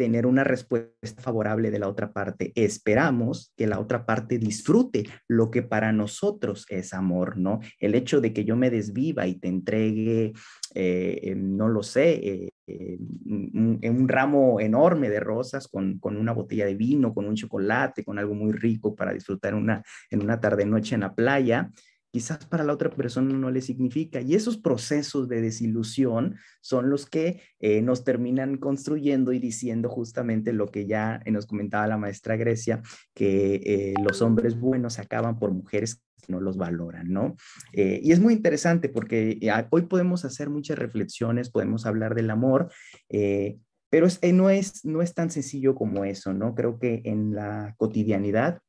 [0.00, 2.52] tener una respuesta favorable de la otra parte.
[2.54, 7.60] Esperamos que la otra parte disfrute lo que para nosotros es amor, ¿no?
[7.78, 10.32] El hecho de que yo me desviva y te entregue,
[10.74, 16.64] eh, no lo sé, eh, un, un, ramo enorme de rosas con, con, una botella
[16.64, 20.94] de vino, con un chocolate, con algo muy rico para disfrutar una, en una tarde-noche
[20.94, 21.70] en la playa,
[22.10, 24.20] quizás para la otra persona no le significa.
[24.20, 30.52] Y esos procesos de desilusión son los que eh, nos terminan construyendo y diciendo justamente
[30.52, 32.82] lo que ya nos comentaba la maestra Grecia,
[33.14, 37.36] que eh, los hombres buenos acaban por mujeres que no los valoran, ¿no?
[37.72, 39.38] Eh, y es muy interesante porque
[39.70, 42.70] hoy podemos hacer muchas reflexiones, podemos hablar del amor.
[43.88, 46.54] pero no, es, no es tan sencillo como eso, ¿no?
[46.54, 48.60] Creo que en la cotidianidad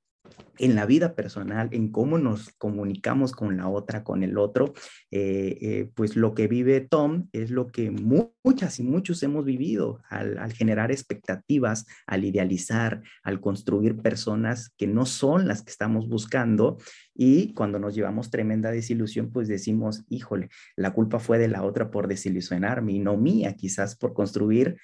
[0.61, 4.73] en la vida personal, en cómo nos comunicamos con la otra, con el otro,
[5.09, 10.01] eh, eh, pues lo que vive Tom es lo que muchas y muchos hemos vivido
[10.09, 16.77] al, generar expectativas, al idealizar, al construir personas que no son las que estamos buscando
[17.15, 21.89] y cuando nos llevamos tremenda desilusión, pues decimos, híjole, la culpa fue de la otra
[21.89, 24.77] por desilusionarme y no mía, quizás por construir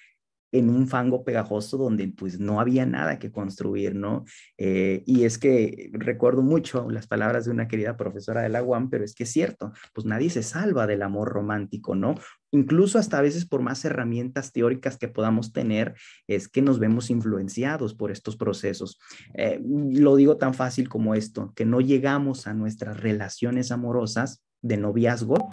[0.52, 4.26] en un fango pegajoso donde pues no había nada que construir, ¿no?
[4.58, 8.90] Eh, y es que recuerdo mucho las palabras de una querida profesora de la UAM,
[8.90, 12.16] pero es que es cierto, pues nadie se salva del amor romántico, ¿no?
[12.52, 15.96] Incluso hasta a veces por más herramientas teóricas que podamos tener,
[16.28, 19.00] es que nos vemos influenciados por estos procesos.
[19.34, 24.78] Eh, lo digo tan fácil como esto, que no llegamos a nuestras relaciones amorosas de
[24.78, 25.50] noviazgo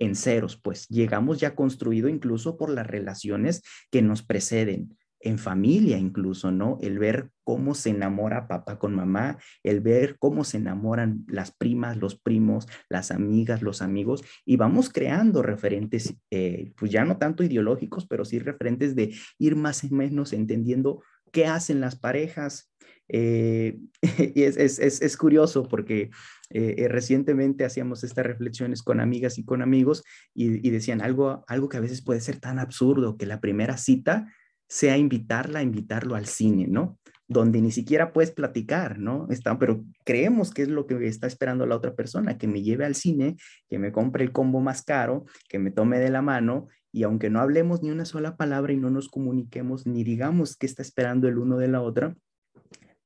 [0.00, 4.96] en ceros, pues llegamos ya construido incluso por las relaciones que nos preceden.
[5.20, 6.78] en familia incluso, ¿no?
[6.80, 11.96] El ver cómo se enamora papá con mamá, el ver cómo se enamoran las primas,
[11.96, 17.42] los primos, las amigas, los amigos, y vamos creando referentes, eh, pues ya no tanto
[17.42, 22.67] ideológicos, pero sí referentes de ir más o menos entendiendo qué hacen las parejas.
[23.08, 23.78] Eh,
[24.34, 26.10] y es, es, es, curioso porque
[26.50, 30.04] eh, recientemente hacíamos estas reflexiones con amigas y con amigos
[30.34, 34.32] y, decían algo, algo que a veces puede ser tan absurdo que la primera cita
[34.68, 36.98] sea invitarla, invitarlo al cine, ¿no?
[37.26, 39.26] Donde ni siquiera puedes platicar, ¿no?
[39.30, 42.84] Está, pero creemos que es lo que está esperando la otra persona, que me lleve
[42.84, 43.36] al cine,
[43.68, 47.30] que me compre el combo más caro, que me tome de la mano y aunque
[47.30, 51.28] no hablemos ni una sola palabra y no nos comuniquemos ni digamos qué está esperando
[51.28, 52.16] el uno de la otra,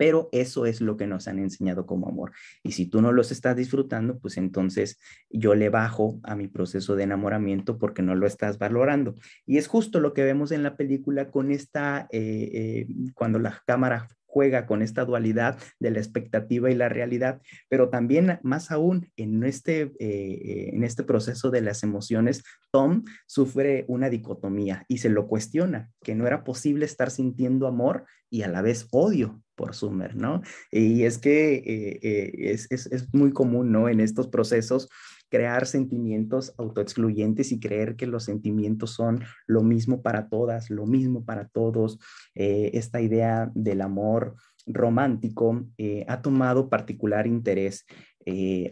[0.02, 2.32] pero eso es lo que nos han enseñado como amor.
[2.64, 4.98] Y si tú no los estás disfrutando, pues entonces
[5.30, 9.14] yo le bajo a mi proceso de enamoramiento porque no lo estás valorando.
[9.46, 13.62] Y es justo lo que vemos en la película con esta, eh, eh, cuando la
[13.64, 19.08] cámara juega con esta dualidad de la expectativa y la realidad, pero también más aún
[19.16, 22.42] en este, eh, en este proceso de las emociones,
[22.72, 28.06] Tom sufre una dicotomía y se lo cuestiona, que no era posible estar sintiendo amor
[28.30, 30.42] y a la vez odio por Summer, ¿no?
[30.72, 33.88] Y es que eh, eh, es, es, es, muy común, ¿no?
[33.88, 34.88] En estos procesos
[35.28, 41.24] crear sentimientos autoexcluyentes y creer que los sentimientos son lo mismo para todas, lo mismo
[41.24, 42.00] para todos.
[42.34, 44.34] Eh, esta idea del amor
[44.66, 45.64] romántico
[46.08, 47.84] ha tomado particular interés.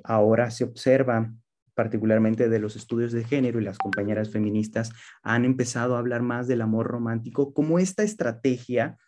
[0.05, 1.32] Ahora se observa
[1.74, 4.91] particularmente de los estudios de género y las compañeras feministas
[5.22, 8.99] han empezado a hablar más del amor romántico como esta estrategia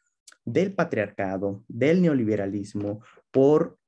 [0.44, 3.78] del patriarcado, del neoliberalismo, por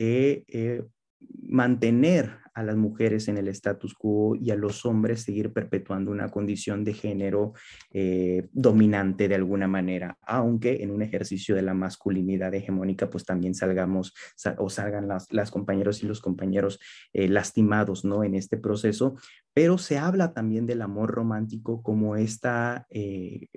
[1.42, 6.28] mantener a las mujeres en el status quo y a los hombres seguir perpetuando una
[6.28, 7.52] condición de género
[7.90, 13.54] eh, dominante de alguna manera, aunque en un ejercicio de la masculinidad hegemónica pues también
[13.54, 14.14] salgamos
[14.58, 16.78] o salgan las, las compañeros y los compañeros
[17.12, 18.22] eh, lastimados, ¿no?
[18.22, 19.16] En este proceso,
[19.52, 22.86] pero se habla también del amor romántico como esta...
[22.90, 23.48] Eh,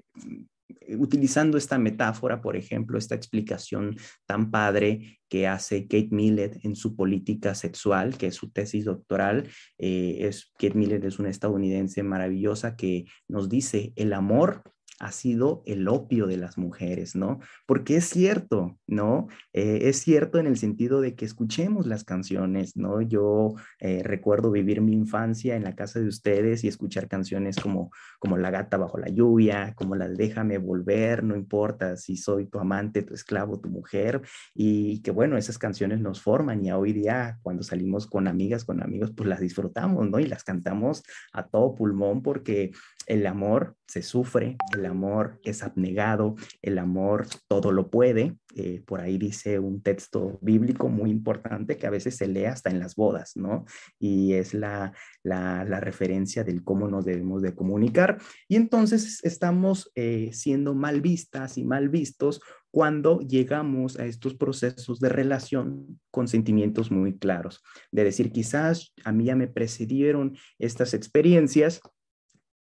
[0.98, 3.96] utilizando esta metáfora, por ejemplo, esta explicación
[4.26, 9.50] tan padre que hace Kate Millett en su política sexual, que es su tesis doctoral.
[9.78, 14.64] Eh, es, Kate Millett es una estadounidense maravillosa que nos dice, el amor
[15.00, 17.40] ha sido el opio de las mujeres, ¿no?
[17.66, 19.28] Porque es cierto, ¿no?
[19.54, 23.02] Eh, es cierto en el sentido de que escuchemos las canciones, ¿no?
[23.02, 27.92] Yo eh, recuerdo vivir mi infancia en la casa de ustedes y escuchar canciones como,
[28.20, 32.60] como La gata bajo la lluvia, como la Déjame volver, no importa si soy tu
[32.60, 34.22] amante, tu esclavo, tu mujer,
[34.56, 38.82] y que bueno, esas canciones nos forman y hoy día cuando salimos con amigas, con
[38.82, 40.20] amigos, pues las disfrutamos, ¿no?
[40.20, 42.72] Y las cantamos a todo pulmón porque
[43.08, 48.38] el amor se sufre, el amor es abnegado, el amor todo lo puede.
[48.56, 52.70] Eh, por ahí dice un texto bíblico muy importante que a veces se lee hasta
[52.70, 53.66] en las bodas, ¿no?
[53.98, 54.94] Y es la,
[55.24, 58.18] la, referencia del cómo nos debemos de comunicar.
[58.48, 62.42] Y entonces estamos eh, siendo mal vistas y mal vistos
[62.72, 69.12] cuando llegamos a estos procesos de relación con sentimientos muy claros, de decir, quizás a
[69.12, 71.82] mí ya me precedieron estas experiencias,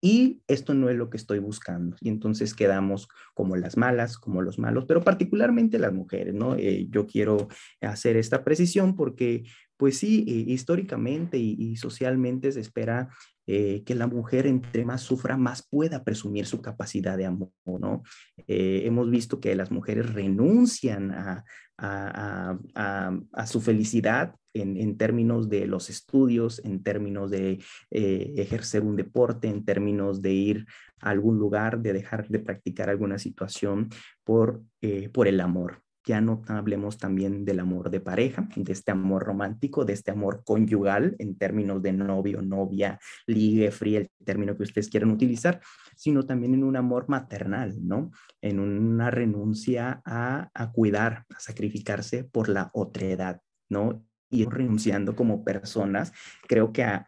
[0.02, 1.96] y esto no es lo que estoy buscando.
[2.02, 6.56] Y entonces quedamos como las malas, como los malos, pero particularmente las mujeres, ¿no?
[6.56, 7.48] Eh, yo quiero
[7.82, 9.44] hacer esta precisión porque,
[9.78, 13.10] pues sí, eh, históricamente y, socialmente se espera
[13.46, 18.04] eh, que la mujer entre más sufra, más pueda presumir su capacidad de amor, ¿no?
[18.48, 21.44] hemos visto que las mujeres renuncian a,
[21.78, 27.60] a, su felicidad en, términos de los estudios, en términos de
[27.92, 30.66] eh, ejercer un deporte, en términos de ir
[31.00, 33.90] a algún lugar, de dejar de practicar alguna situación
[34.24, 38.92] por, eh, por el amor ya no hablemos también del amor de pareja, de este
[38.92, 44.58] amor romántico, de este amor conyugal en términos de novio, novia, ligue, fría, el término
[44.58, 45.62] que ustedes quieran utilizar,
[45.96, 48.12] sino también en un amor maternal, ¿no?
[48.42, 54.04] En una renuncia a, a cuidar, a sacrificarse por la otredad, ¿no?
[54.32, 56.14] Y renunciando como personas,
[56.48, 57.08] creo que a,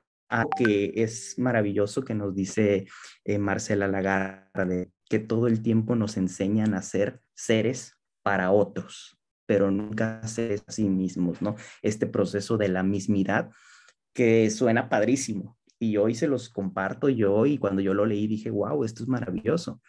[0.57, 2.87] que es maravilloso que nos dice
[3.23, 9.71] eh, Marcela Lagarde, que todo el tiempo nos enseñan a ser seres para otros, pero
[9.71, 11.55] nunca ser a sí mismos, ¿no?
[11.81, 13.51] Este proceso de la mismidad
[14.13, 15.57] que suena padrísimo.
[15.79, 19.09] Y hoy se los comparto yo y cuando yo lo leí dije, wow, esto es
[19.09, 19.81] maravilloso.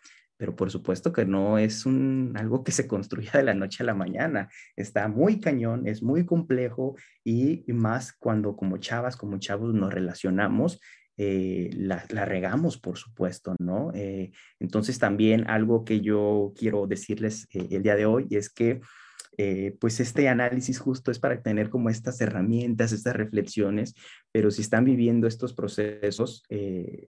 [0.44, 3.86] Pero por supuesto que no es un, algo que se construya de la noche a
[3.86, 4.50] la mañana.
[4.76, 10.80] Está muy cañón, es muy complejo y más cuando como chavas, como chavos nos relacionamos
[11.16, 13.90] eh, la, regamos, por supuesto, ¿no?
[13.94, 18.80] Eh, entonces también algo que yo quiero decirles eh, el día de hoy es que
[19.80, 23.94] pues este análisis justo es para tener como estas herramientas, estas reflexiones,
[24.32, 26.42] pero si están viviendo estos procesos,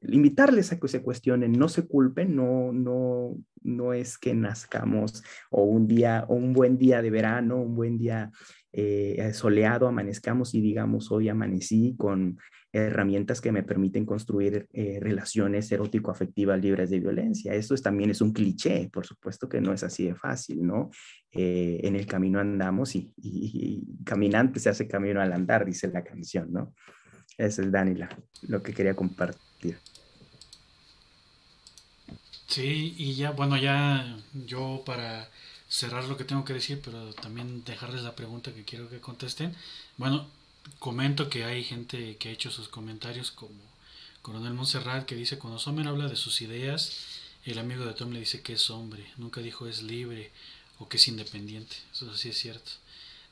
[0.03, 5.63] invitarles a que se cuestionen, no se culpen, no, no, no es que nazcamos o
[5.63, 8.31] un día, o un buen día de verano, un buen día
[9.33, 12.39] soleado, amanezcamos y digamos, hoy amanecí con
[12.77, 17.55] herramientas que me permiten construir eh, relaciones erótico-afectivas libres de violencia.
[17.55, 20.91] Esto también es un cliché, por supuesto que no es así de fácil, ¿no?
[21.33, 23.13] Eh, en el camino andamos y,
[24.05, 26.75] caminante se hace camino al andar, dice la canción, ¿no?
[27.39, 28.09] Ese es Danila,
[28.49, 29.79] lo que quería compartir.
[32.47, 35.29] Sí, y ya, bueno, ya yo para
[35.77, 39.55] cerrar lo que tengo que decir, pero también dejarles la pregunta que quiero que contesten.
[39.99, 40.27] Bueno,
[40.79, 43.61] comento que hay gente que ha hecho sus comentarios como
[44.23, 46.93] Coronel Montserrat que dice cuando Sommer habla de sus ideas,
[47.45, 50.31] el amigo de Tom le dice que es hombre, nunca dijo es libre
[50.79, 52.71] o que es independiente, eso sí es cierto.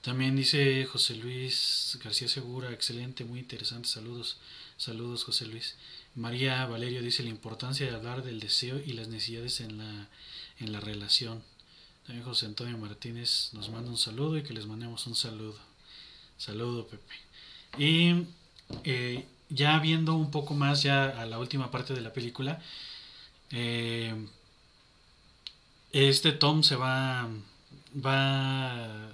[0.02, 4.36] También dice José Luis García Segura, excelente, muy interesante, saludos,
[4.76, 5.76] saludos José Luis.
[6.14, 10.08] María Valerio dice la importancia de hablar del deseo y las necesidades en la,
[10.60, 11.42] en la relación.
[12.06, 15.58] También José Antonio Martínez nos manda un saludo y que les mandemos un saludo.
[16.36, 17.14] Saludo, Pepe.
[17.78, 18.26] Y
[18.84, 22.60] eh, ya viendo un poco más ya a la última parte de la película,
[23.50, 24.14] eh,
[25.92, 27.28] este Tom se va,
[28.04, 29.10] va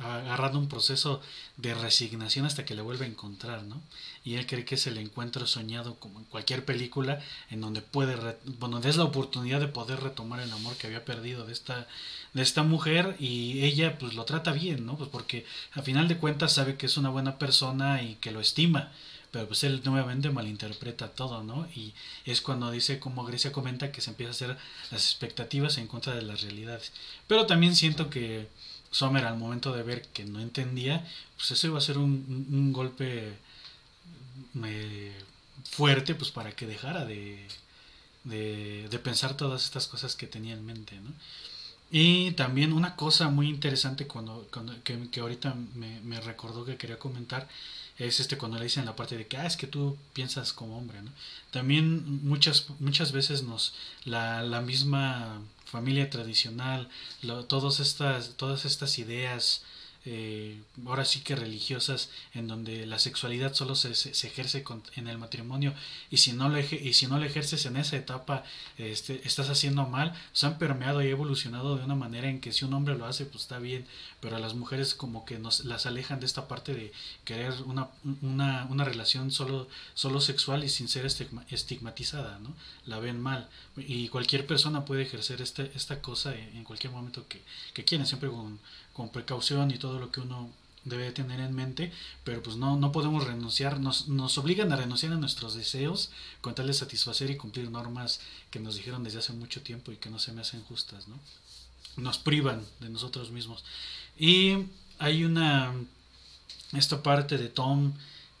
[0.00, 1.20] agarrando un proceso
[1.56, 3.80] de resignación hasta que le vuelve a encontrar, ¿no?
[4.24, 7.20] Y él cree que es el encuentro soñado como en cualquier película
[7.50, 8.16] en donde puede,
[8.58, 11.86] bueno, es la oportunidad de poder retomar el amor que había perdido de esta,
[12.34, 14.96] de esta mujer y ella pues lo trata bien, ¿no?
[14.96, 18.40] Pues porque a final de cuentas sabe que es una buena persona y que lo
[18.40, 18.92] estima,
[19.30, 21.66] pero pues él nuevamente malinterpreta todo, ¿no?
[21.74, 21.92] Y
[22.24, 24.56] es cuando dice, como Grecia comenta, que se empieza a hacer
[24.90, 26.92] las expectativas en contra de las realidades.
[27.26, 28.48] Pero también siento que
[28.90, 33.34] Sommer al momento de ver que no entendía, pues eso iba a ser un, golpe
[34.64, 35.12] eh,
[35.64, 37.46] fuerte pues para que dejara de,
[38.24, 41.12] de, pensar todas estas cosas que tenía en mente, ¿no?
[41.90, 44.46] Y también una cosa muy interesante cuando,
[44.84, 47.48] que, que, ahorita me, me, recordó que quería comentar
[47.98, 50.78] es este cuando le dicen la parte de que ah, es que tú piensas como
[50.78, 51.10] hombre, ¿no?
[51.50, 53.74] También muchas, muchas veces nos
[54.04, 56.88] la, la misma familia tradicional,
[57.48, 59.62] todas, estas, todas estas ideas,
[60.10, 63.90] eh, ahora sí que religiosas, en donde la sexualidad solo se,
[64.26, 64.64] ejerce
[64.96, 65.74] en el matrimonio
[66.10, 68.42] y si no lo, y si no lo ejerces en esa etapa,
[68.78, 72.64] este, estás haciendo mal, se han permeado y evolucionado de una manera en que si
[72.64, 73.86] un hombre lo hace, pues está bien,
[74.20, 76.90] pero a las mujeres como que nos las alejan de esta parte de
[77.24, 77.88] querer una,
[78.22, 82.54] una, una relación solo, solo sexual y sin ser estigmatizada, ¿no?
[82.86, 83.46] La ven mal.
[83.76, 87.42] Y cualquier persona puede ejercer este, esta cosa en, cualquier momento que,
[87.74, 88.58] que quiera, siempre con,
[88.98, 90.50] con precaución y todo lo que uno
[90.82, 91.92] debe tener en mente,
[92.24, 96.56] pero pues no, no podemos renunciar, nos, nos obligan a renunciar a nuestros deseos con
[96.56, 98.20] tal de satisfacer y cumplir normas
[98.50, 101.16] que nos dijeron desde hace mucho tiempo y que no se me hacen justas, ¿no?
[101.96, 103.62] Nos privan de nosotros mismos.
[104.18, 104.64] Y
[104.98, 105.72] hay una,
[106.72, 107.92] esta parte de Tom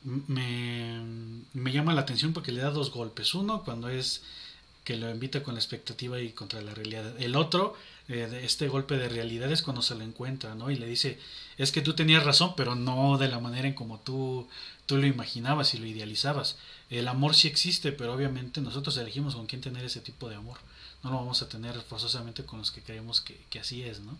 [0.02, 1.00] me,
[1.54, 3.32] me llama la atención porque le da dos golpes.
[3.32, 4.22] Uno cuando es
[4.88, 7.12] que lo invita con la expectativa y contra la realidad.
[7.20, 7.76] El otro,
[8.08, 10.70] eh, este golpe de realidad es cuando se lo encuentra, ¿no?
[10.70, 11.18] Y le dice,
[11.58, 14.48] es que tú tenías razón, pero no de la manera en como tú,
[14.86, 16.56] tú lo imaginabas y lo idealizabas.
[16.88, 20.56] El amor sí existe, pero obviamente nosotros elegimos con quién tener ese tipo de amor.
[21.02, 24.16] No lo vamos a tener forzosamente con los que creemos que, que así es, ¿no?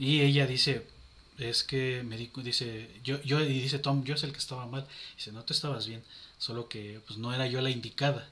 [0.00, 0.84] Y ella dice,
[1.38, 4.84] es que me dice, yo, yo, y dice Tom, yo es el que estaba mal.
[5.16, 6.02] Dice, no te estabas bien,
[6.38, 8.28] solo que pues no era yo la indicada.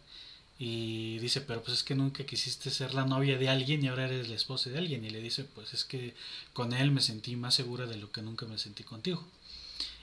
[0.59, 4.07] Y dice, pero pues es que nunca quisiste ser la novia de alguien y ahora
[4.07, 5.05] eres la esposa de alguien.
[5.05, 6.15] Y le dice, pues es que
[6.53, 9.23] con él me sentí más segura de lo que nunca me sentí contigo.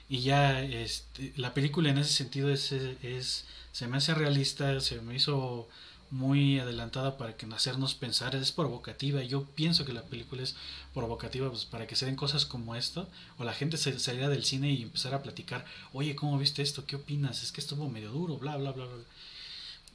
[0.08, 5.00] Y ya este, la película en ese sentido es, es, se me hace realista, se
[5.00, 5.68] me hizo
[6.10, 9.22] muy adelantada para que hacernos pensar, es provocativa.
[9.22, 10.54] Yo pienso que la película es
[10.92, 14.44] provocativa pues, para que se den cosas como esto, o la gente se saliera del
[14.44, 16.86] cine y empezara a platicar, oye, ¿cómo viste esto?
[16.86, 17.42] ¿Qué opinas?
[17.42, 19.04] Es que estuvo medio duro, bla, bla, bla, bla.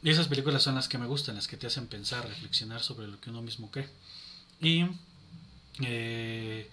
[0.02, 3.08] Y esas películas son las que me gustan, las que te hacen pensar, reflexionar sobre
[3.08, 3.90] lo que uno mismo cree.
[4.62, 4.86] Y
[5.82, 6.70] eh,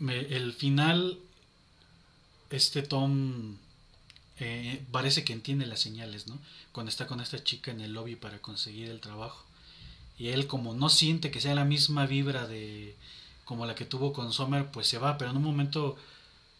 [0.00, 1.18] el final,
[2.50, 3.56] este Tom
[4.40, 6.38] eh, parece que entiende las señales, ¿no?
[6.72, 9.44] Cuando está con esta chica en el lobby para conseguir el trabajo.
[10.18, 12.96] Y él como no siente que sea la misma vibra de
[13.44, 15.96] como la que tuvo con Sommer, pues se va, pero en un momento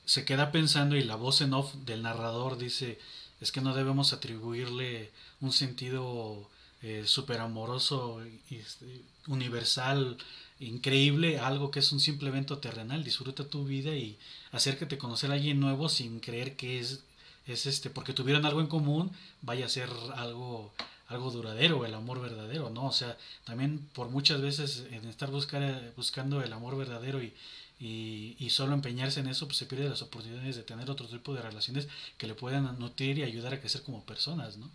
[0.07, 2.99] se queda pensando y la voz en off del narrador dice,
[3.41, 5.11] es que no debemos atribuirle
[5.41, 6.49] un sentido
[6.82, 8.20] eh, súper amoroso,
[8.51, 10.16] este, universal,
[10.61, 13.05] increíble, algo que es un simple evento terrenal.
[13.05, 14.18] Disfruta tu vida y
[14.53, 17.05] acércate a conocer a alguien nuevo sin creer que es,
[17.47, 19.12] es este, porque tuvieron algo en común,
[19.43, 20.72] vaya a ser algo
[21.09, 22.84] algo duradero, el amor verdadero, ¿no?
[22.86, 27.32] O sea, también por muchas veces en estar buscar, buscando el amor verdadero y,
[27.81, 31.43] y, solo empeñarse en eso, pues se pierde las oportunidades de tener otro tipo de
[31.43, 34.68] relaciones que le puedan nutrir y ayudar a crecer como personas, ¿no?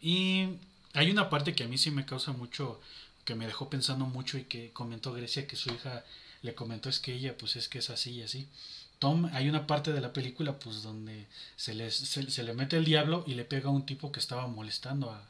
[0.00, 0.48] Y
[0.94, 2.80] hay una parte que a mí sí me causa mucho,
[3.24, 6.04] que me dejó pensando mucho y que comentó Grecia que su hija
[6.42, 8.48] le comentó es que ella pues es que es así y así.
[8.98, 11.26] Tom, hay una parte de la película pues donde
[11.56, 14.46] se le, se, le mete el diablo y le pega a un tipo que estaba
[14.46, 15.22] molestando a,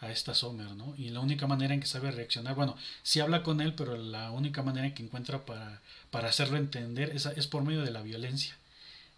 [0.00, 0.94] a esta Sommer, ¿no?
[0.96, 4.30] Y la única manera en que sabe reaccionar, bueno, sí habla con él, pero la
[4.30, 5.80] única manera en que encuentra para,
[6.10, 8.56] para hacerlo entender es, es por medio de la violencia.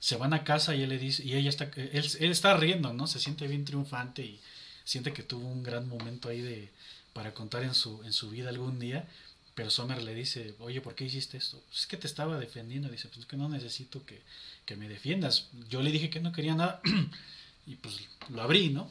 [0.00, 2.92] Se van a casa y él le dice, y ella está, él, él está riendo,
[2.92, 3.06] ¿no?
[3.06, 4.40] Se siente bien triunfante y
[4.84, 6.70] siente que tuvo un gran momento ahí de,
[7.12, 9.06] para contar en su, en su vida algún día,
[9.54, 11.62] pero Sommer le dice, oye, ¿por qué hiciste esto?
[11.68, 12.88] Pues es que te estaba defendiendo.
[12.88, 14.22] Dice, pues es que no necesito que,
[14.64, 15.48] que me defiendas.
[15.68, 16.80] Yo le dije que no quería nada
[17.66, 17.96] y pues
[18.30, 18.90] lo abrí, ¿no?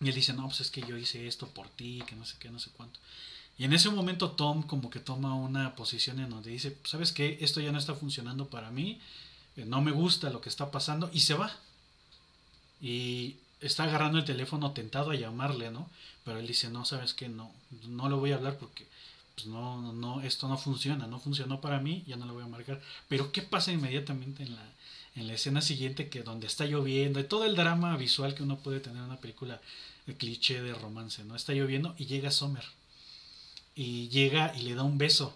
[0.00, 2.36] Y él dice, no, pues es que yo hice esto por ti, que no sé
[2.38, 3.00] qué, no sé cuánto.
[3.60, 7.36] Y en ese momento Tom como que toma una posición en donde dice, ¿sabes qué?
[7.42, 8.98] Esto ya no está funcionando para mí,
[9.58, 11.54] eh, no me gusta lo que está pasando y se va.
[12.80, 15.90] Y está agarrando el teléfono tentado a llamarle, ¿no?
[16.24, 17.52] Pero él dice, no, sabes qué, no,
[17.86, 18.86] no le voy a hablar porque
[19.34, 22.46] pues no, no, esto no funciona, no funcionó para mí, ya no le voy a
[22.46, 22.80] marcar.
[23.10, 24.64] Pero ¿qué pasa inmediatamente en la,
[25.16, 28.56] en la escena siguiente que donde está lloviendo y todo el drama visual que uno
[28.56, 29.60] puede tener en una película
[30.06, 31.36] el cliché de romance, ¿no?
[31.36, 32.64] Está lloviendo y llega Sommer.
[33.80, 35.34] Y llega y le da un beso.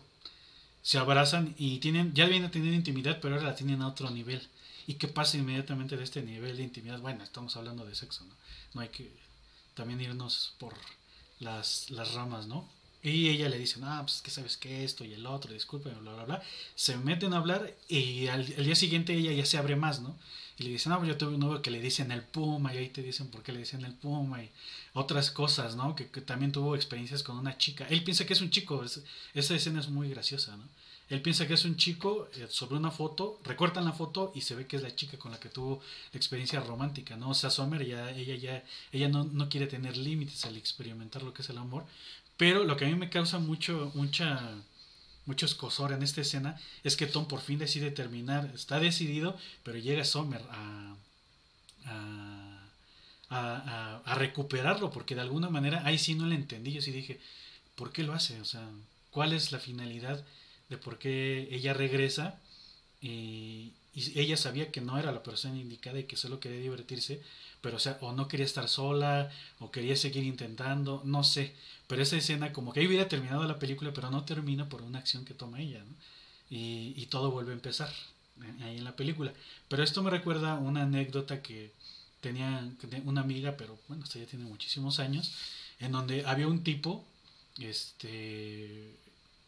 [0.83, 4.11] Se abrazan y tienen, ya vienen a tener intimidad, pero ahora la tienen a otro
[4.11, 4.47] nivel.
[4.87, 7.01] ¿Y qué pasa inmediatamente de este nivel de intimidad?
[7.01, 8.35] Bueno, estamos hablando de sexo, ¿no?
[8.75, 9.11] No hay que
[9.73, 10.75] también irnos por
[11.41, 12.69] las, las ramas, ¿no?
[13.03, 16.13] Y ella le dice, ah, pues que sabes que esto y el otro, disculpen, bla,
[16.13, 16.43] bla, bla.
[16.75, 20.19] Se meten a hablar y al, día siguiente ella ya se abre más, ¿no?
[20.59, 22.79] Y le dicen, no, pues yo tuve un novio que le dicen el Puma y
[22.79, 24.51] ahí te dicen por qué le dicen el Puma y
[24.93, 25.97] otras cosas, ¿no?
[25.97, 27.87] Que, también tuvo experiencias con una chica.
[27.91, 28.85] Él piensa que es un chico,
[29.35, 30.65] esa escena es muy graciosa, ¿no?
[31.11, 34.55] Él piensa que es un chico eh, sobre una foto, recortan la foto y se
[34.55, 35.83] ve que es la chica con la que tuvo
[36.13, 37.31] la experiencia romántica, ¿no?
[37.31, 41.35] O sea, Sommer ya, ella ya, ella no, no quiere tener límites al experimentar lo
[41.35, 41.85] que es el amor,
[42.37, 44.55] pero lo que a mí me causa mucho, mucha,
[45.27, 49.79] mucho escosor en esta escena es que Tom por fin decide terminar, está decidido, pero
[49.79, 50.97] llega Sommer a,
[51.87, 57.21] a, a, recuperarlo, porque de alguna manera ahí sí no le entendí, yo sí dije,
[57.75, 58.41] ¿por qué lo hace?
[58.41, 58.69] O sea,
[59.11, 60.25] ¿cuál es la finalidad
[60.69, 62.41] de por qué ella regresa?
[63.01, 67.23] Y, y ella sabía que no era la persona indicada y que solo quería divertirse,
[67.65, 71.55] pero o sea, o no quería estar sola, o quería seguir intentando, no sé,
[71.87, 74.99] pero esa escena como que ahí hubiera terminado la película, pero no termina por una
[74.99, 75.95] acción que toma ella, ¿no?
[76.51, 77.91] y, y, todo vuelve a empezar
[78.43, 79.33] eh, ahí en la película.
[79.69, 81.73] Pero esto me recuerda una anécdota que
[82.21, 82.71] tenía
[83.07, 85.33] una amiga, pero bueno, esto ya tiene muchísimos años,
[85.81, 87.03] en donde había un tipo,
[87.59, 88.95] este,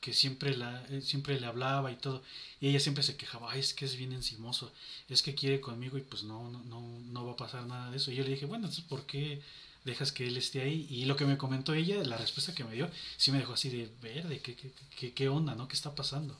[0.06, 2.22] que siempre, la, eh, siempre le hablaba y todo,
[2.60, 4.72] y ella siempre se quejaba, es que es bien encimoso,
[5.08, 6.80] es que quiere conmigo y pues no, no, no,
[7.10, 8.12] no va a pasar nada de eso.
[8.12, 9.42] Y yo le dije, bueno, entonces, ¿por qué
[9.84, 10.86] dejas que él esté ahí?
[10.88, 13.68] Y lo que me comentó ella, la respuesta que me dio, sí me dejó así
[13.68, 15.66] de verde, ¿qué, qué, qué, qué onda, no?
[15.66, 16.38] ¿Qué está pasando?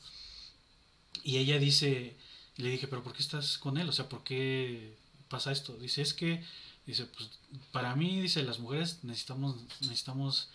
[1.24, 2.14] Y ella dice,
[2.58, 3.88] le dije, pero ¿por qué estás con él?
[3.88, 4.94] O sea, ¿por qué
[5.28, 5.76] pasa esto?
[5.76, 6.44] Dice, es que
[6.86, 7.28] Dice, pues
[7.72, 10.48] para mí, dice, las mujeres necesitamos, necesitamos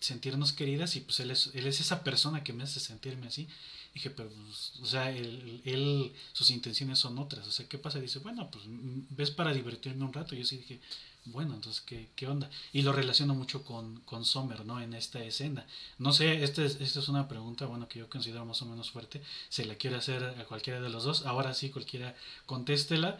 [0.00, 3.46] sentirnos queridas y pues él es, él es esa persona que me hace sentirme así.
[3.92, 7.46] Dije, pero, pues, o sea, él, él, sus intenciones son otras.
[7.46, 7.98] O sea, ¿qué pasa?
[7.98, 10.34] Dice, bueno, pues ves para divertirme un rato.
[10.34, 10.80] Yo sí dije,
[11.26, 12.48] bueno, entonces, ¿qué, qué onda?
[12.72, 14.80] Y lo relaciono mucho con, con Sommer, ¿no?
[14.80, 15.66] En esta escena.
[15.98, 18.90] No sé, esta es, esta es una pregunta, bueno, que yo considero más o menos
[18.90, 19.22] fuerte.
[19.48, 21.26] Se la quiere hacer a cualquiera de los dos.
[21.26, 22.14] Ahora sí, cualquiera
[22.46, 23.18] contéstela.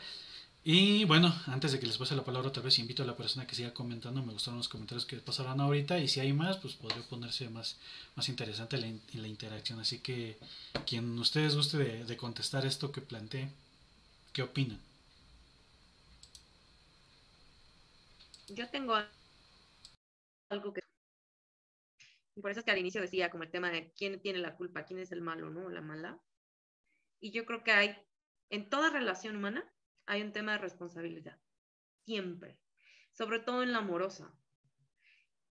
[0.68, 3.46] Y bueno, antes de que les pase la palabra otra vez, invito a la persona
[3.46, 4.20] que siga comentando.
[4.24, 6.00] Me gustaron los comentarios que pasaron ahorita.
[6.00, 7.78] Y si hay más, pues podría ponerse más,
[8.16, 9.78] más interesante la, interacción.
[9.78, 10.36] Así que
[10.84, 13.48] quien ustedes guste de, contestar esto que planteé,
[14.32, 14.80] ¿qué opinan?
[18.48, 18.96] Yo tengo
[20.50, 20.80] algo que...
[22.42, 24.84] Por eso es que al inicio decía como el tema de quién tiene la culpa,
[24.84, 25.68] quién es el malo, ¿no?
[25.68, 26.18] La mala.
[27.20, 27.96] Y yo creo que hay
[28.50, 29.64] en toda relación humana
[30.06, 31.38] hay un tema de responsabilidad,
[32.04, 32.58] siempre,
[33.12, 34.32] sobre todo en la amorosa.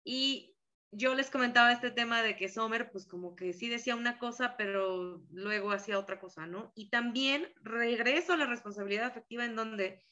[0.03, 0.57] Y
[0.91, 4.55] yo les comentaba este tema de que Sommer, pues como que sí decía una cosa,
[4.57, 6.71] pero luego hacía otra cosa, ¿no?
[6.75, 10.05] Y también regreso a la responsabilidad afectiva en donde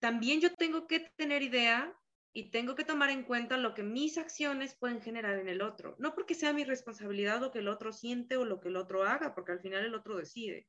[0.00, 1.98] también yo tengo que tener idea
[2.32, 5.96] y tengo que tomar en cuenta lo que mis acciones pueden generar en el otro.
[5.98, 9.04] No porque sea mi responsabilidad lo que el otro siente o lo que el otro
[9.04, 10.68] haga, porque al final el otro decide.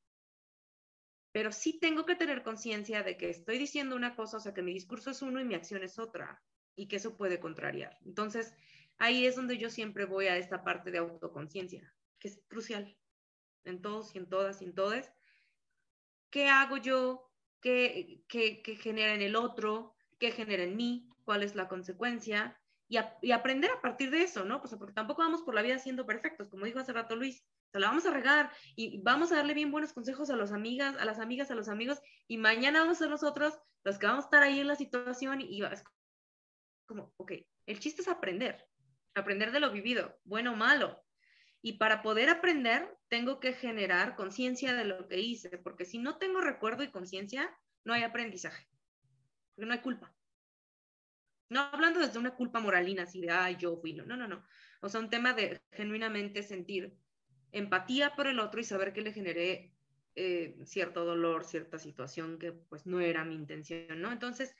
[1.32, 4.64] Pero sí tengo que tener conciencia de que estoy diciendo una cosa, o sea, que
[4.64, 6.42] mi discurso es uno y mi acción es otra,
[6.76, 7.98] y que eso puede contrariar.
[8.06, 8.54] Entonces,
[8.98, 12.98] ahí es donde yo siempre voy a esta parte de autoconciencia, que es crucial
[13.66, 15.12] en todos y en todas y en todas.
[16.30, 17.32] ¿Qué hago yo?
[17.62, 19.96] ¿Qué, qué, qué genera en el otro?
[20.20, 21.10] ¿Qué genera en mí?
[21.26, 22.60] ¿Cuál es la consecuencia?
[22.88, 24.62] Y, y, aprender a partir de eso, ¿no?
[24.62, 27.80] Pues porque tampoco vamos por la vida siendo perfectos, como dijo hace rato Luis, se
[27.80, 31.06] la vamos a regar y vamos a darle bien buenos consejos a las amigas, a
[31.06, 34.28] las amigas, a los amigos, y mañana vamos a ser nosotros los que vamos a
[34.28, 35.84] estar ahí en la situación y, es
[36.86, 37.34] como, ok,
[37.68, 38.66] el chiste es aprender,
[39.14, 41.04] aprender de lo vivido, bueno o malo.
[41.62, 46.18] Y para poder aprender, tengo que generar conciencia de lo que hice, porque si no
[46.18, 48.68] tengo recuerdo y conciencia, no hay aprendizaje,
[49.58, 50.16] no hay culpa.
[51.50, 54.46] No hablando desde una culpa moralina, así de, ay, yo fui, no, no, no, no.
[54.82, 56.96] O sea, un tema de genuinamente sentir
[57.52, 59.74] empatía por el otro y saber que le generé
[60.16, 64.12] eh, cierto dolor, cierta situación que pues no era mi intención, ¿no?
[64.12, 64.56] Entonces,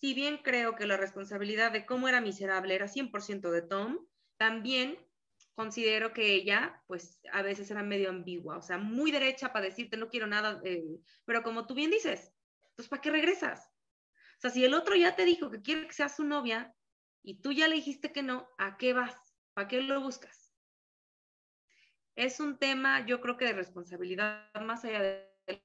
[0.00, 3.98] si bien creo que la responsabilidad de cómo era miserable era 100% de Tom,
[4.36, 4.98] también
[5.54, 9.96] considero que ella, pues a veces era medio ambigua, o sea, muy derecha para decirte
[9.96, 10.82] no quiero nada, eh,
[11.24, 12.32] pero como tú bien dices,
[12.74, 13.70] pues ¿para qué regresas?
[14.38, 16.74] O sea, si el otro ya te dijo que quiere que seas su novia
[17.22, 19.14] y tú ya le dijiste que no, ¿a qué vas?
[19.54, 20.43] ¿Para qué lo buscas?
[22.16, 25.62] Es un tema, yo creo que de responsabilidad más allá del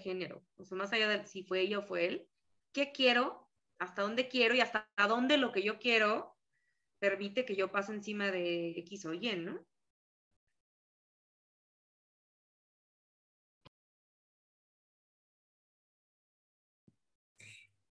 [0.00, 2.28] género, o sea, más allá de si fue ella o fue él,
[2.72, 3.48] ¿qué quiero?
[3.78, 4.54] ¿Hasta dónde quiero?
[4.54, 6.36] Y hasta dónde lo que yo quiero
[6.98, 9.64] permite que yo pase encima de X o Y, ¿no?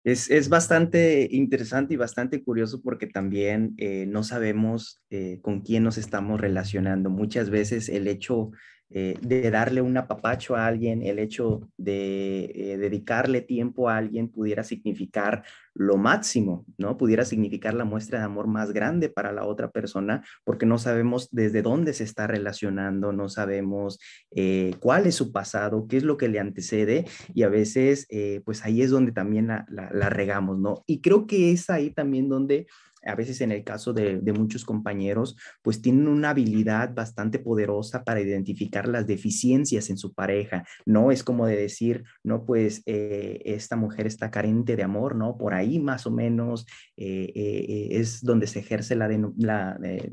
[0.04, 5.98] Es, bastante interesante y bastante curioso porque también eh, no sabemos eh, con quién nos
[5.98, 7.10] estamos relacionando.
[7.10, 8.52] Muchas veces el hecho
[8.96, 14.30] eh, de darle un apapacho a alguien, el hecho de eh, dedicarle tiempo a alguien
[14.30, 16.96] pudiera significar lo máximo, ¿no?
[16.96, 21.30] Pudiera significar la muestra de amor más grande para la otra persona, porque no sabemos
[21.32, 26.18] desde dónde se está relacionando, no sabemos eh, cuál es su pasado, qué es lo
[26.18, 28.08] que le antecede, y a veces,
[28.46, 30.84] pues ahí es donde también la, la regamos, ¿no?
[30.86, 32.68] Y creo que es ahí también donde
[33.06, 38.22] a veces en el caso de, muchos compañeros, pues tienen una habilidad bastante poderosa para
[38.22, 41.12] identificar las deficiencias en su pareja, ¿no?
[41.12, 45.38] Es como de decir, no, pues eh, esta mujer está carente de amor, ¿no?
[45.38, 46.66] Por ahí más o menos
[46.98, 49.08] eh, eh, es donde se ejerce la,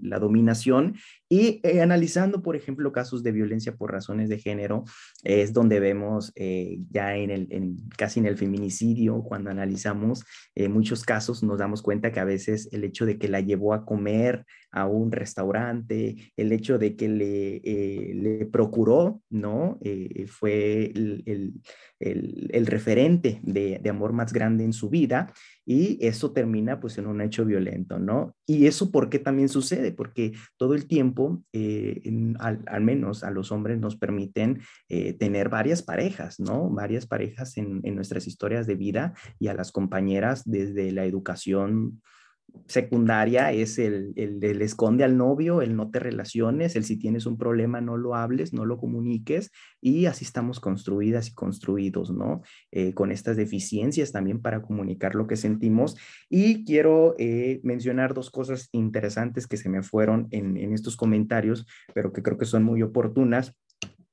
[0.03, 0.97] la dominación
[1.31, 4.85] y analizando, por ejemplo, casos de violencia por razones de género,
[5.25, 6.33] es donde vemos
[6.91, 10.25] ya en el, casi en el feminicidio, cuando analizamos
[10.69, 13.85] muchos casos, nos damos cuenta que a veces el hecho de que la llevó a
[13.85, 19.79] comer a un restaurante, el hecho de que le, eh, le procuró, ¿no?
[19.83, 21.61] Eh, fue el, el,
[21.99, 25.33] el, referente de, de, amor más grande en su vida
[25.67, 28.35] y eso termina pues en un hecho violento, ¿no?
[28.47, 32.03] Y eso por qué también sucede, porque todo el tiempo, eh,
[32.39, 34.61] al, menos a los hombres nos permiten
[35.19, 36.69] tener varias parejas, ¿no?
[36.71, 42.01] Varias parejas en nuestras historias de vida y a las compañeras desde la educación
[42.67, 47.37] secundaria es el, el, esconde al novio, el no te relaciones, el si tienes un
[47.37, 52.43] problema no lo hables, no lo comuniques y así estamos construidas y construidos, ¿no?
[52.71, 55.97] Eh, con estas deficiencias también para comunicar lo que sentimos.
[56.29, 61.67] Y quiero eh, mencionar dos cosas interesantes que se me fueron en, en estos comentarios,
[61.95, 63.55] pero que creo que son muy oportunas.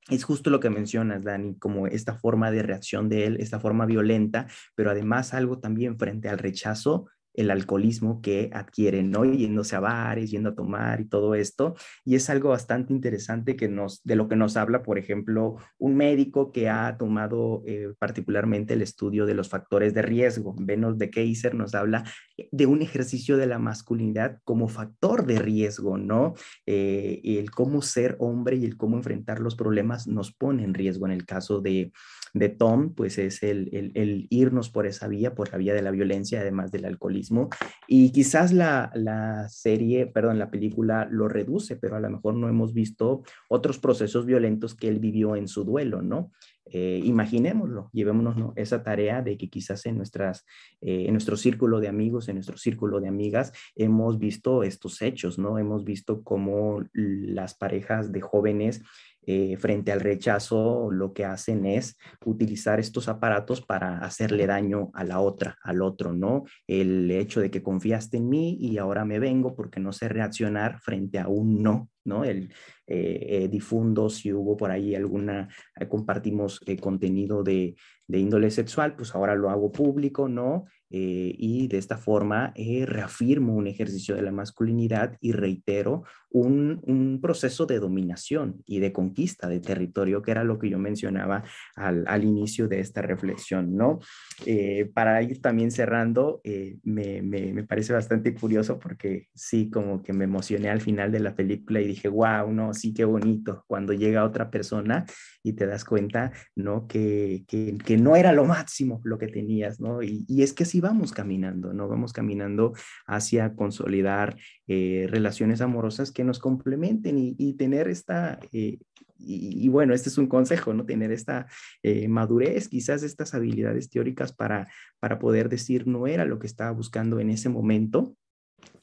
[0.10, 3.86] Es justo lo que mencionas, Dani, como esta forma de reacción de él, esta forma
[3.86, 7.08] violenta, pero además algo también frente al rechazo
[7.38, 9.24] el alcoholismo que adquieren, ¿no?
[9.24, 11.76] Yéndose a bares, yendo a tomar y todo esto.
[12.04, 15.96] Y es algo bastante interesante que nos, de lo que nos habla, por ejemplo, un
[15.96, 20.56] médico que ha tomado eh, particularmente el estudio de los factores de riesgo.
[20.60, 22.04] Venos de Kaiser nos habla
[22.52, 26.34] de un ejercicio de la masculinidad como factor de riesgo, ¿no?
[26.66, 31.06] Eh, el cómo ser hombre y el cómo enfrentar los problemas nos pone en riesgo.
[31.06, 31.92] En el caso de,
[32.40, 35.92] de Tom, pues es el, el, irnos por esa vía, por la vía de la
[35.92, 37.50] violencia, además del alcoholismo
[37.88, 42.50] y quizás la, la, serie, perdón, la película lo reduce, pero a lo mejor no
[42.50, 46.32] hemos visto otros procesos violentos que él vivió en su duelo, ¿no?
[46.72, 50.46] eh, imaginémoslo, llevémonos esa tarea de que quizás en, nuestras,
[50.82, 55.40] eh, en nuestro círculo de amigos, en nuestro círculo de amigas, hemos visto estos hechos,
[55.40, 55.58] ¿no?
[55.58, 58.82] Hemos visto cómo las parejas de jóvenes
[59.30, 65.03] eh, frente al rechazo lo que hacen es utilizar estos aparatos para hacerle daño a
[65.03, 66.45] la otra, al otro, ¿no?
[66.65, 70.80] El hecho de que confiaste en mí y ahora me vengo porque no sé reaccionar
[70.80, 72.23] frente a un no, ¿no?
[72.23, 72.53] El
[72.88, 75.49] eh, difundo si hubo por ahí alguna,
[75.89, 77.75] compartimos contenido de,
[78.07, 80.65] de índole sexual, pues ahora lo hago público, ¿no?
[80.89, 86.80] Eh, y de esta forma eh, reafirmo un ejercicio de la masculinidad y reitero un,
[86.84, 91.43] un, proceso de dominación y de conquista de territorio, que era lo que yo mencionaba
[91.75, 93.99] al, al inicio de esta reflexión, ¿no?
[94.45, 96.41] Eh, para ir también cerrando,
[96.84, 101.19] me, me, me, parece bastante curioso porque sí, como que me emocioné al final de
[101.19, 105.05] la película y dije, wow, no, sí, qué bonito, cuando llega otra persona
[105.43, 106.88] y te das cuenta, ¿no?
[106.88, 110.03] Que, que, que no era lo máximo lo que tenías, ¿no?
[110.03, 111.88] Y, y es que sí vamos caminando, ¿no?
[111.88, 112.73] Vamos caminando
[113.05, 118.80] hacia consolidar eh, relaciones amorosas que nos complementen y, tener esta, eh,
[119.20, 120.84] y, bueno, este es un consejo, ¿no?
[120.84, 121.45] Tener esta
[121.84, 124.68] eh, madurez, quizás estas habilidades teóricas para,
[124.99, 128.15] para poder decir, no era lo que estaba buscando en ese momento,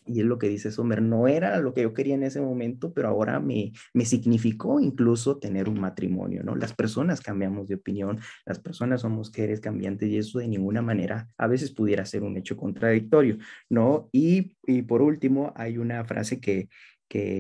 [0.07, 2.93] y es lo que dice Sommer, no era lo que yo quería en ese momento,
[2.93, 6.55] pero ahora me, me significó incluso tener un matrimonio, ¿no?
[6.55, 11.28] Las personas cambiamos de opinión, las personas somos seres cambiantes y eso de ninguna manera
[11.37, 14.09] a veces pudiera ser un hecho contradictorio, ¿no?
[14.12, 16.68] Y, y por último, hay una frase que,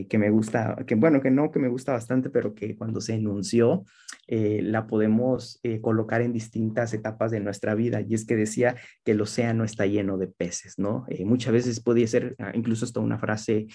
[0.08, 3.14] que, me gusta, que bueno, que no, que me gusta bastante, pero que cuando se
[3.14, 3.84] enunció
[4.28, 8.00] eh, la podemos eh, colocar en distintas etapas de nuestra vida.
[8.00, 11.06] Y es que decía que el océano está lleno de peces, ¿no?
[11.08, 13.66] Eh, muchas veces podía ser ah, incluso hasta una frase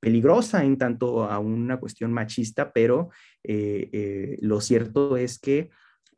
[0.00, 3.10] peligrosa en tanto a una cuestión machista, pero
[3.44, 5.70] lo cierto es que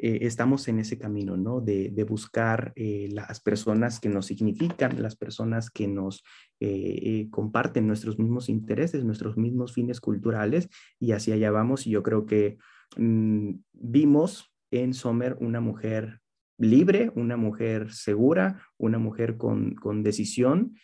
[0.02, 1.60] eh, estamos en ese camino, ¿no?
[1.60, 6.24] De, buscar eh, las personas que nos significan, las personas que nos
[6.58, 11.86] eh, comparten nuestros mismos intereses, nuestros mismos fines culturales, y hacia allá vamos.
[11.86, 12.56] Y yo creo que
[12.96, 16.20] mm, vimos en Sommer una mujer
[16.56, 20.76] libre, una mujer segura, una mujer con, decisión.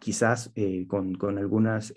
[0.00, 0.52] quizás
[0.88, 1.94] con, algunas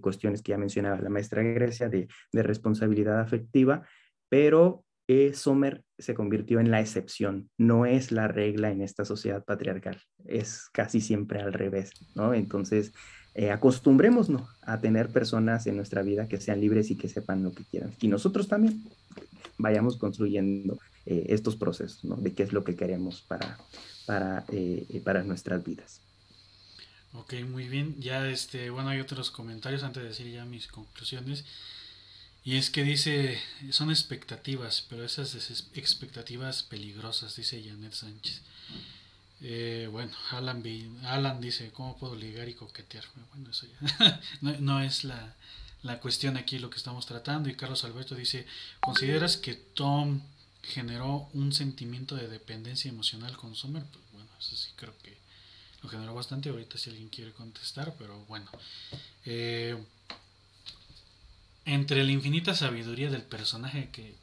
[0.00, 3.86] cuestiones que ya mencionaba la maestra Grecia de, de responsabilidad afectiva,
[4.28, 9.44] pero eh, Sommer se convirtió en la excepción, no es la regla en esta sociedad
[9.44, 12.34] patriarcal, es casi siempre al revés, ¿no?
[12.34, 12.92] Entonces,
[13.34, 17.52] eh, acostumbrémonos a tener personas en nuestra vida que sean libres y que sepan lo
[17.52, 17.92] que quieran.
[18.00, 18.84] Y nosotros también
[19.58, 22.16] vayamos construyendo eh, estos procesos, ¿no?
[22.16, 23.58] De qué es lo que queremos para,
[24.06, 26.00] para, eh, para nuestras vidas.
[27.12, 27.96] Ok, muy bien.
[28.00, 31.44] Ya, este, bueno, hay otros comentarios antes de decir ya mis conclusiones.
[32.44, 33.40] Y es que dice,
[33.70, 35.34] son expectativas, pero esas
[35.74, 38.42] expectativas peligrosas, dice Janet Sánchez.
[39.40, 40.62] Eh, bueno, Alan,
[41.04, 43.04] Alan dice, ¿cómo puedo ligar y coquetear?
[43.30, 44.20] Bueno, eso ya
[44.60, 45.34] no, es la,
[45.82, 47.48] la, cuestión aquí lo que estamos tratando.
[47.48, 48.46] Y Carlos Alberto dice,
[48.80, 50.20] ¿consideras que Tom
[50.62, 53.84] generó un sentimiento de dependencia emocional con Summer?
[53.84, 55.16] Pues bueno, eso sí creo que
[55.82, 56.50] lo generó bastante.
[56.50, 58.50] Ahorita si alguien quiere contestar, pero bueno.
[59.24, 59.76] Eh,
[61.64, 64.14] entre la infinita sabiduría del personaje que,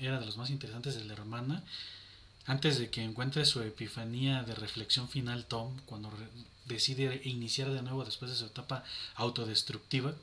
[0.00, 1.62] era de los más interesantes de la hermana,
[2.46, 6.12] antes de que encuentre su epifanía de reflexión final Tom, cuando
[6.66, 8.84] decide iniciar de nuevo después de su etapa
[9.16, 10.14] autodestructiva,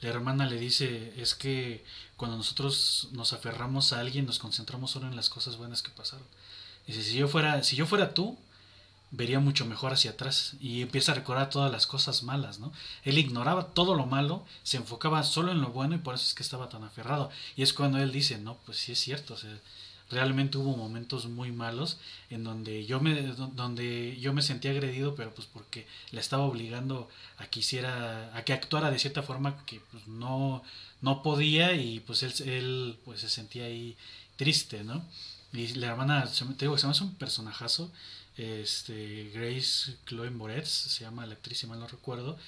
[0.00, 1.84] la hermana le dice, es que
[2.16, 6.26] cuando nosotros nos aferramos a alguien nos concentramos solo en las cosas buenas que pasaron.
[6.86, 8.36] Dice, si yo fuera, si yo fuera tú,
[9.16, 12.72] vería mucho mejor hacia atrás y empieza a recordar todas las cosas malas, ¿no?
[13.04, 16.34] Él ignoraba todo lo malo, se enfocaba solo en lo bueno y por eso es
[16.34, 17.30] que estaba tan aferrado.
[17.56, 19.36] Y es cuando él dice, no, pues sí es cierto,
[20.10, 21.98] realmente hubo momentos muy malos
[22.28, 27.08] en donde yo me donde yo me sentí agredido, pero pues porque le estaba obligando
[27.38, 30.62] a que hiciera a que actuara de cierta forma que pues no
[31.00, 33.96] no podía y pues él, él pues se sentía ahí
[34.36, 35.04] triste, ¿no?
[35.52, 37.90] Y la hermana, te digo, se me hace un personajazo
[38.36, 42.38] este, Grace Chloe Moretz, se llama la actriz, si mal no recuerdo.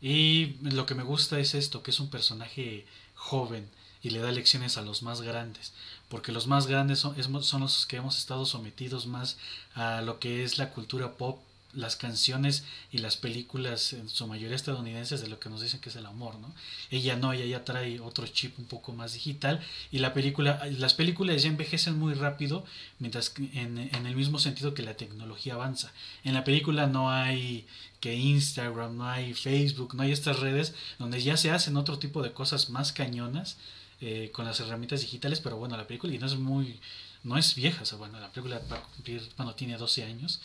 [0.00, 3.68] Y lo que me gusta es esto, que es un personaje joven
[4.02, 5.72] y le da lecciones a los más grandes,
[6.08, 9.38] porque los más grandes son, son los que hemos estado sometidos más
[9.74, 11.40] a lo que es la cultura pop
[11.72, 15.90] las canciones y las películas, en su mayoría estadounidenses, de lo que nos dicen que
[15.90, 16.52] es el amor, ¿no?
[16.90, 20.94] Ella no, ella ya trae otro chip un poco más digital y la película, las
[20.94, 22.64] películas ya envejecen muy rápido,
[22.98, 25.92] mientras que en, en el mismo sentido que la tecnología avanza.
[26.24, 27.66] En la película no hay
[28.00, 32.22] que Instagram, no hay Facebook, no hay estas redes donde ya se hacen otro tipo
[32.22, 33.56] de cosas más cañonas
[34.00, 36.78] eh, con las herramientas digitales, pero bueno, la película y no es muy,
[37.24, 40.40] no es vieja, o sea, bueno, la película va a cumplir, bueno, tiene 12 años,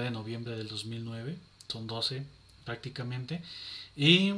[0.00, 1.36] de noviembre del 2009,
[1.68, 2.24] son 12
[2.64, 3.42] prácticamente,
[3.96, 4.34] y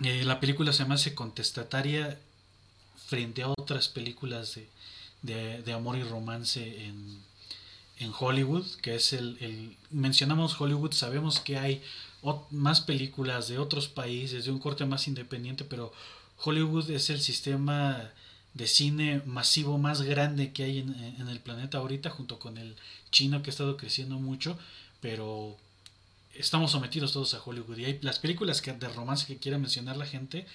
[0.00, 2.18] eh, la película se me hace contestataria
[3.06, 4.58] frente a otras películas
[5.22, 7.20] de, de, amor y romance en,
[7.98, 11.82] en, Hollywood, que es el, mencionamos Hollywood, sabemos que hay
[12.50, 15.92] más películas de otros países, de un corte más independiente, pero
[16.42, 18.10] Hollywood es el sistema
[18.56, 22.74] de cine masivo más grande que hay en, el planeta ahorita, junto con el
[23.10, 24.58] chino que ha estado creciendo mucho,
[25.02, 25.58] pero
[26.32, 27.76] estamos sometidos todos a Hollywood.
[27.76, 30.46] Y hay las películas que, de romance que quiera mencionar la gente,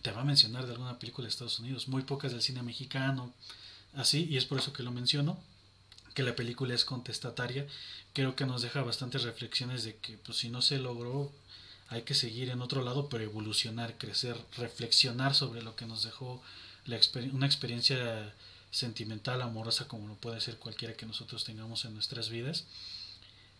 [0.00, 3.34] te va a mencionar de alguna película de Estados Unidos, muy pocas del cine mexicano,
[3.94, 5.38] así, y es por eso que lo menciono,
[6.14, 7.66] que la película es contestataria,
[8.14, 11.30] creo que nos deja bastantes reflexiones de que pues si no se logró
[11.88, 16.42] hay que seguir en otro lado, pero evolucionar, crecer, reflexionar sobre lo que nos dejó
[17.32, 18.34] una experiencia
[18.70, 22.64] sentimental, amorosa, como lo puede ser cualquiera que nosotros tengamos en nuestras vidas.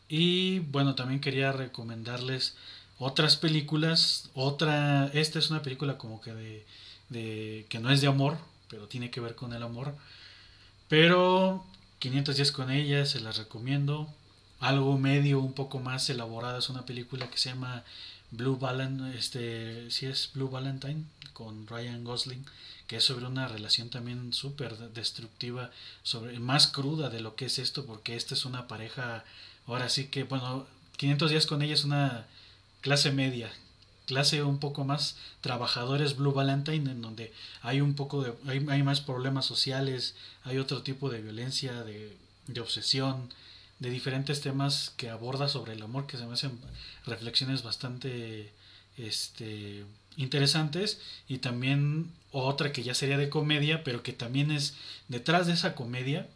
[0.08, 2.54] Y bueno, también quería recomendarles
[2.98, 4.30] otras películas.
[4.34, 6.64] Otra, esta es una película como que
[7.08, 8.38] de, que no es de amor,
[8.68, 9.94] pero tiene que ver con el amor.
[10.88, 11.64] Pero
[11.98, 14.08] 510 con ella, se las recomiendo.
[14.60, 17.84] Algo medio, un poco más elaborada, es una película que se llama
[18.30, 21.04] Blue Valentine, este, sí es Blue Valentine,
[21.36, 22.46] con Ryan Gosling,
[22.86, 25.70] que es sobre una relación también súper destructiva,
[26.02, 29.22] sobre, más cruda de lo que es esto, porque esta es una pareja,
[29.66, 32.26] ahora sí que, bueno, 500 días con ella es una
[32.80, 33.52] clase media,
[34.06, 38.82] clase un poco más trabajadores Blue Valentine, en donde hay un poco de, hay, hay
[38.82, 43.28] más problemas sociales, hay otro tipo de violencia, de, de obsesión,
[43.78, 46.58] de diferentes temas que aborda sobre el amor, que se me hacen
[47.04, 48.54] reflexiones bastante
[48.96, 49.84] este,
[50.16, 54.74] interesantes, y también otra que ya sería de comedia, pero que también es
[55.08, 56.28] detrás de esa comedia,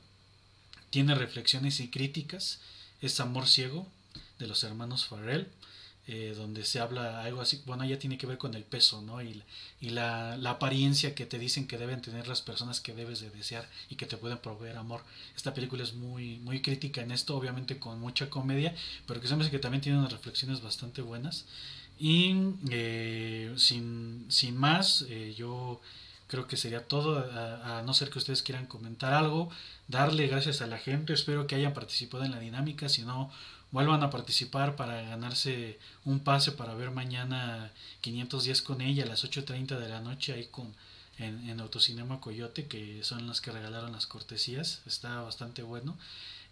[0.90, 2.60] tiene reflexiones y críticas,
[3.00, 3.86] es Amor Ciego,
[4.38, 5.48] de los hermanos Farrell,
[6.06, 9.22] eh, donde se habla algo así, bueno, ya tiene que ver con el peso, ¿no?
[9.22, 9.42] Y,
[9.80, 13.30] y la, la, apariencia que te dicen que deben tener las personas que debes de
[13.30, 15.04] desear y que te pueden proveer amor.
[15.36, 18.74] Esta película es muy, muy crítica en esto, obviamente con mucha comedia,
[19.06, 21.44] pero que se que también tiene unas reflexiones bastante buenas.
[22.00, 22.34] Y
[22.70, 25.82] eh, sin, sin, más, eh, yo
[26.28, 29.50] creo que sería todo, a, no ser que ustedes quieran comentar algo,
[29.86, 33.30] darle gracias a la gente, espero que hayan participado en la dinámica, si no
[33.70, 37.70] vuelvan a participar para ganarse un pase para ver mañana
[38.00, 40.74] 510 con ella a las 8.30 de la noche ahí con
[41.18, 45.98] en, en, Autocinema Coyote, que son las que regalaron las cortesías, está bastante bueno.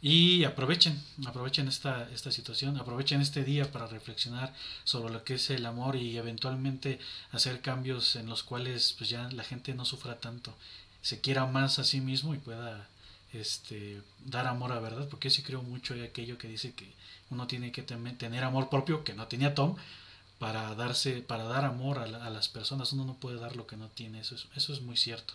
[0.01, 4.55] Y aprovechen, aprovechen esta, esta situación, aprovechen este día para reflexionar
[4.85, 7.01] sobre lo que es el amor y eventualmente
[7.33, 10.55] hacer cambios en los cuales pues ya la gente no sufra tanto,
[11.03, 12.89] se quiera más a sí mismo y pueda
[13.33, 16.93] este, dar amor a verdad, porque yo sí creo mucho en aquello que dice que
[17.31, 19.77] uno tiene que tener amor propio, que no tenía Tom,
[20.39, 23.89] para darse, para dar amor a, las personas, uno no puede dar lo que no
[23.89, 25.35] tiene, eso es, eso es muy cierto.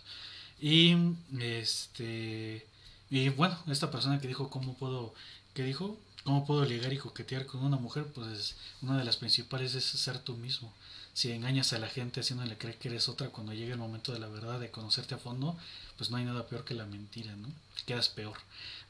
[0.58, 0.96] Y
[1.38, 2.66] este
[3.14, 5.14] y bueno, esta persona que dijo cómo puedo,
[5.54, 9.76] que dijo, cómo puedo ligar y coquetear con una mujer, pues una de las principales
[9.76, 10.74] es ser tú mismo.
[11.12, 14.18] Si engañas a la gente haciéndole creer que eres otra cuando llegue el momento de
[14.18, 15.56] la verdad, de conocerte a fondo,
[15.96, 17.46] pues no hay nada peor que la mentira, ¿no?
[17.86, 18.36] Quedas peor.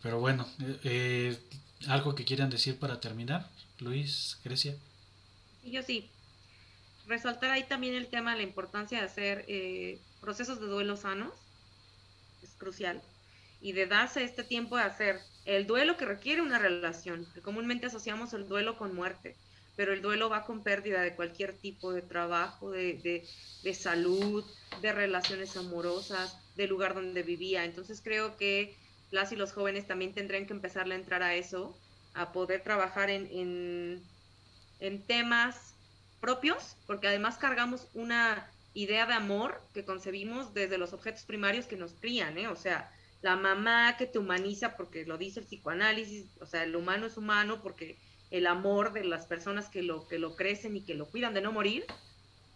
[0.03, 1.39] Pero bueno, eh, eh,
[1.87, 4.75] algo que quieran decir para terminar, Luis, Grecia.
[5.67, 6.09] Yo sí.
[7.07, 11.35] Resaltar ahí también el tema de la importancia de hacer eh, procesos de duelo sanos,
[12.43, 13.03] es crucial,
[13.65, 18.35] y de darse este tiempo de hacer el duelo que requiere una relación, comúnmente asociamos
[18.35, 19.39] el duelo con muerte,
[19.75, 23.27] pero el duelo va con pérdida de cualquier tipo de trabajo, de, de,
[23.63, 24.45] de salud,
[24.83, 27.65] de relaciones amorosas, del lugar donde vivía.
[27.65, 28.77] Entonces creo que
[29.11, 31.81] las y los jóvenes también tendrían que empezar a entrar a eso,
[32.13, 34.03] a poder trabajar en, en,
[34.79, 35.79] en temas
[36.21, 41.77] propios, porque además cargamos una idea de amor que concebimos desde los objetos primarios que
[41.79, 42.49] nos crían, ¿eh?
[42.49, 42.94] O sea,
[43.25, 47.17] la mamá que te humaniza porque lo dice el psicoanálisis, o sea, el humano es
[47.17, 47.97] humano porque
[48.31, 51.41] el amor de las personas que lo, que lo crecen y que lo cuidan de
[51.41, 51.87] no morir,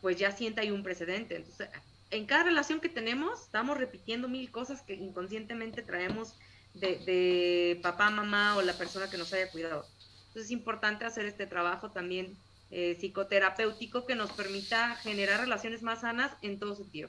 [0.02, 1.36] pues ya sienta ahí un precedente.
[1.36, 1.70] Entonces,
[2.10, 6.34] en cada relación que tenemos, estamos repitiendo mil cosas que inconscientemente traemos
[6.74, 9.86] de, papá, mamá o la persona que nos haya cuidado.
[10.26, 12.36] Entonces es importante hacer este trabajo también
[12.70, 17.08] eh, psicoterapéutico que nos permita generar relaciones más sanas en todo sentido.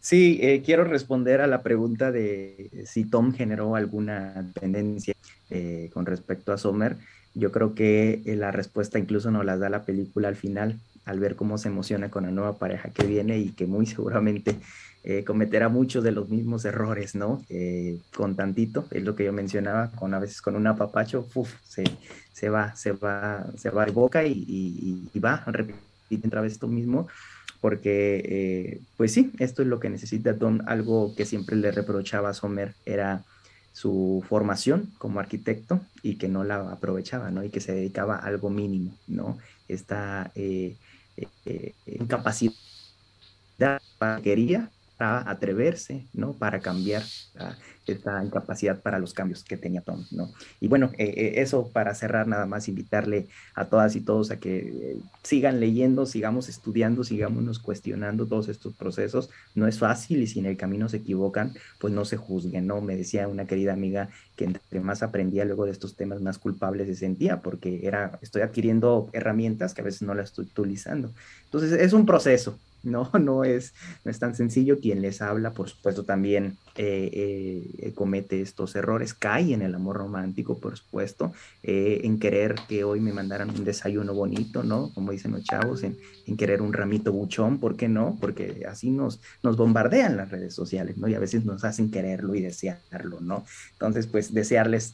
[0.00, 5.14] Sí, eh, quiero responder a la pregunta de si Tom generó alguna tendencia
[5.50, 6.96] eh, con respecto a Sommer.
[7.34, 10.80] Yo creo que eh, la respuesta incluso nos la da la película al final.
[11.04, 14.60] al ver cómo se emociona con la nueva pareja que viene y que muy seguramente
[15.04, 17.42] eh, cometerá muchos de los mismos errores, ¿no?
[18.14, 21.84] Con tantito, es lo que yo mencionaba, con a veces con un apapacho, uf, se,
[22.32, 25.78] se va, se va, se va de boca y, y, y va a repetir
[26.26, 27.08] otra vez esto mismo,
[27.60, 32.30] porque, eh, pues sí, esto es lo que necesita Tom, algo que siempre le reprochaba
[32.30, 33.24] a Sommer era
[33.72, 37.44] su formación como arquitecto y que no la aprovechaba, ¿no?
[37.44, 39.38] Y que se dedicaba a algo mínimo, ¿no?
[39.68, 40.76] Esta eh,
[41.16, 42.54] eh, incapacidad
[44.22, 46.32] quería atreverse, ¿no?
[46.32, 47.02] Para cambiar
[47.92, 50.32] esta incapacidad para los cambios que tenía Tom, ¿no?
[50.60, 54.38] Y bueno, eh, eh, eso para cerrar nada más invitarle a todas y todos a
[54.38, 59.30] que eh, sigan leyendo, sigamos estudiando, sigámonos cuestionando todos estos procesos.
[59.54, 62.80] No es fácil y si en el camino se equivocan, pues no se juzguen, ¿no?
[62.80, 66.86] Me decía una querida amiga que entre más aprendía luego de estos temas, más culpable
[66.86, 71.12] se sentía porque era, estoy adquiriendo herramientas que a veces no las estoy utilizando.
[71.44, 73.74] Entonces es un proceso, no, no es,
[74.04, 74.78] no es tan sencillo.
[74.80, 79.96] Quien les habla, por supuesto, también eh, eh, comete estos errores, cae en el amor
[79.96, 81.32] romántico, por supuesto,
[81.62, 84.92] eh, en querer que hoy me mandaran un desayuno bonito, ¿no?
[84.94, 88.16] Como dicen los chavos, en, en, querer un ramito buchón, ¿por qué no?
[88.20, 91.08] Porque así nos, nos bombardean las redes sociales, ¿no?
[91.08, 93.44] Y a veces nos hacen quererlo y desearlo, ¿no?
[93.72, 94.92] Entonces, pues desearles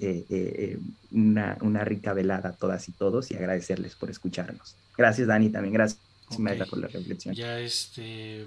[1.13, 4.77] una, una rica velada a todas y todos y agradecerles por escucharnos.
[4.97, 6.14] Gracias, Dani, también gracias.
[6.35, 6.59] Okay.
[6.69, 7.35] por la reflexión.
[7.35, 8.47] Ya este,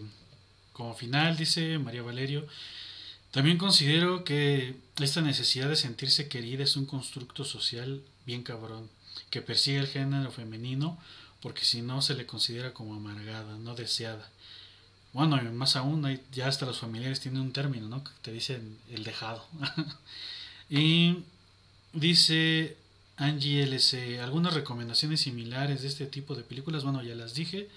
[0.74, 2.48] como final, dice María Valerio,
[3.32, 8.90] también considero que esta necesidad de sentirse querida es un constructo social bien cabrón,
[9.30, 10.98] que persigue el género femenino
[11.42, 14.30] porque si no se le considera como amargada, no deseada.
[15.14, 18.04] Bueno, más aún, ya hasta los familiares tienen un término, ¿no?
[18.04, 19.46] Que te dicen el dejado.
[20.70, 21.24] y
[21.94, 22.78] dice
[23.18, 27.68] Angie LC, algunas recomendaciones similares de este tipo de películas, bueno, ya las dije,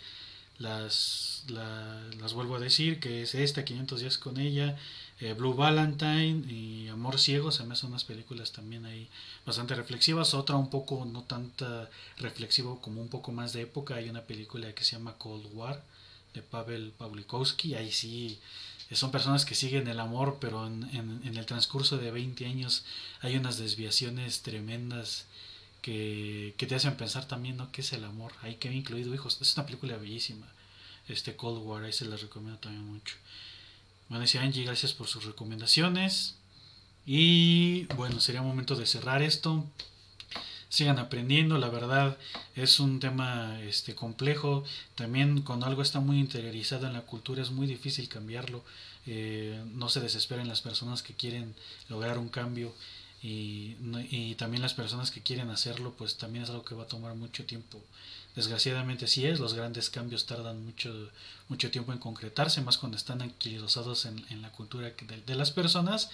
[0.58, 4.76] las, las vuelvo a decir, que es esta, 500 días con ella,
[5.18, 9.08] eh, Blue Valentine y Amor Ciego, se me hacen unas películas también ahí
[9.46, 11.88] bastante reflexivas, otra un poco no tanta
[12.18, 15.82] reflexivo como un poco más de época, hay una película que se llama Cold War
[16.34, 18.38] de Pavel Pawlikowski, ahí sí
[18.92, 22.84] son personas que siguen el amor, pero en, en, el transcurso de 20 años
[23.20, 25.26] hay unas desviaciones tremendas
[25.82, 27.70] que, te hacen pensar también, ¿no?
[27.73, 28.32] ¿Qué es el amor?
[28.43, 29.39] Ahí que incluido hijos.
[29.40, 30.47] Es una película bellísima.
[31.09, 33.16] Este Cold War, ahí se la recomiendo también mucho.
[34.09, 36.36] Bueno, dice Angie, gracias por sus recomendaciones.
[37.07, 39.65] Y bueno, sería momento de cerrar esto.
[40.69, 42.16] Sigan aprendiendo, la verdad
[42.55, 44.65] es un tema este, complejo.
[44.94, 48.62] También cuando algo está muy interiorizado en la cultura es muy difícil cambiarlo.
[49.07, 51.55] Eh, no se desesperen las personas que quieren
[51.89, 52.73] lograr un cambio
[53.22, 53.76] y,
[54.10, 57.14] y, también las personas que quieren hacerlo, pues también es algo que va a tomar
[57.14, 57.82] mucho tiempo.
[58.34, 61.10] Desgraciadamente sí es, los grandes cambios tardan mucho,
[61.48, 65.51] mucho tiempo en concretarse, más cuando están anquilosados en, en la cultura de, de, las
[65.51, 66.10] personas.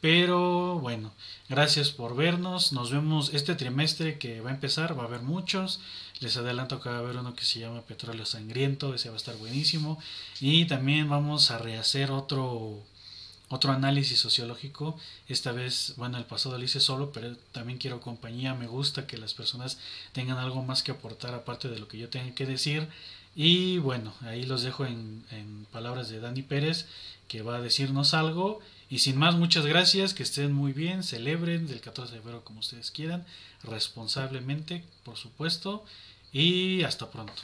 [0.00, 1.12] Pero bueno,
[1.48, 2.72] gracias por vernos.
[2.72, 5.80] Nos vemos este trimestre que va a empezar, va a haber muchos.
[6.20, 9.18] Les adelanto que va a haber uno que se llama Petróleo Sangriento, ese va a
[9.18, 9.98] estar buenísimo.
[10.40, 12.84] Y también vamos a rehacer otro
[13.54, 14.98] otro análisis sociológico.
[15.28, 18.54] Esta vez, bueno, el pasado lo hice solo, pero también quiero compañía.
[18.54, 19.78] Me gusta que las personas
[20.12, 22.88] tengan algo más que aportar aparte de lo que yo tenga que decir.
[23.36, 26.86] Y bueno, ahí los dejo en, en palabras de Dani Pérez,
[27.28, 28.60] que va a decirnos algo.
[28.90, 32.60] Y sin más, muchas gracias, que estén muy bien, celebren del 14 de febrero como
[32.60, 33.24] ustedes quieran,
[33.62, 35.84] responsablemente, por supuesto.
[36.32, 37.42] Y hasta pronto.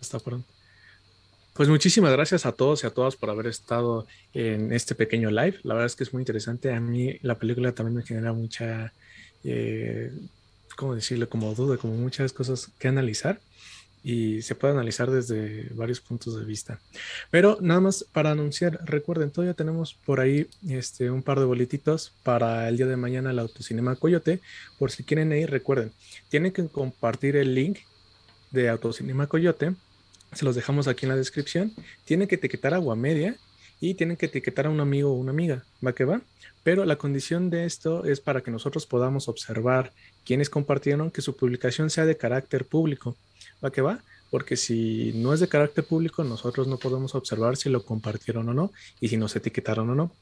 [0.00, 0.48] Hasta pronto.
[1.54, 5.58] Pues muchísimas gracias a todos y a todas por haber estado en este pequeño live.
[5.64, 6.72] La verdad es que es muy interesante.
[6.72, 8.94] A mí la película también me genera mucha,
[9.44, 10.10] eh,
[10.76, 11.28] ¿cómo decirlo?
[11.28, 13.38] Como duda, como muchas cosas que analizar
[14.02, 16.80] y se puede analizar desde varios puntos de vista.
[17.30, 22.14] Pero nada más para anunciar, recuerden, todavía tenemos por ahí este, un par de boletitos
[22.22, 24.40] para el día de mañana el Autocinema Coyote.
[24.78, 25.92] Por si quieren ir, recuerden,
[26.30, 27.80] tienen que compartir el link
[28.52, 29.74] de Autocinema Coyote
[30.32, 31.72] se los dejamos aquí en la descripción.
[32.04, 33.36] Tienen que etiquetar agua media
[33.80, 36.22] y tienen que etiquetar a un amigo o una amiga, va que va.
[36.62, 39.92] Pero la condición de esto es para que nosotros podamos observar
[40.24, 43.16] quienes compartieron que su publicación sea de carácter público,
[43.64, 44.02] va que va.
[44.30, 48.54] Porque si no es de carácter público, nosotros no podemos observar si lo compartieron o
[48.54, 50.12] no y si nos etiquetaron o no.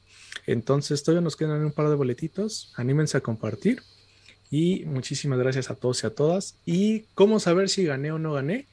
[0.47, 2.73] Entonces, todavía nos quedan un par de boletitos.
[2.75, 3.81] Anímense a compartir.
[4.49, 6.55] Y muchísimas gracias a todos y a todas.
[6.65, 8.67] ¿Y cómo saber si gané o no gané?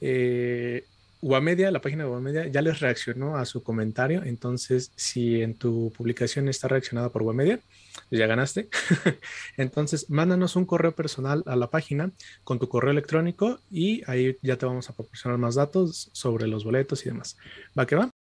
[0.00, 0.84] Eh,
[1.22, 4.22] Guamedia, la página de Guamedia, ya les reaccionó a su comentario.
[4.24, 7.60] Entonces, si en tu publicación está reaccionada por Guamedia,
[8.10, 8.68] ya ganaste.
[9.56, 12.10] Entonces, mándanos un correo personal a la página
[12.44, 16.64] con tu correo electrónico y ahí ya te vamos a proporcionar más datos sobre los
[16.64, 17.36] boletos y demás.
[17.78, 18.09] ¿Va que va?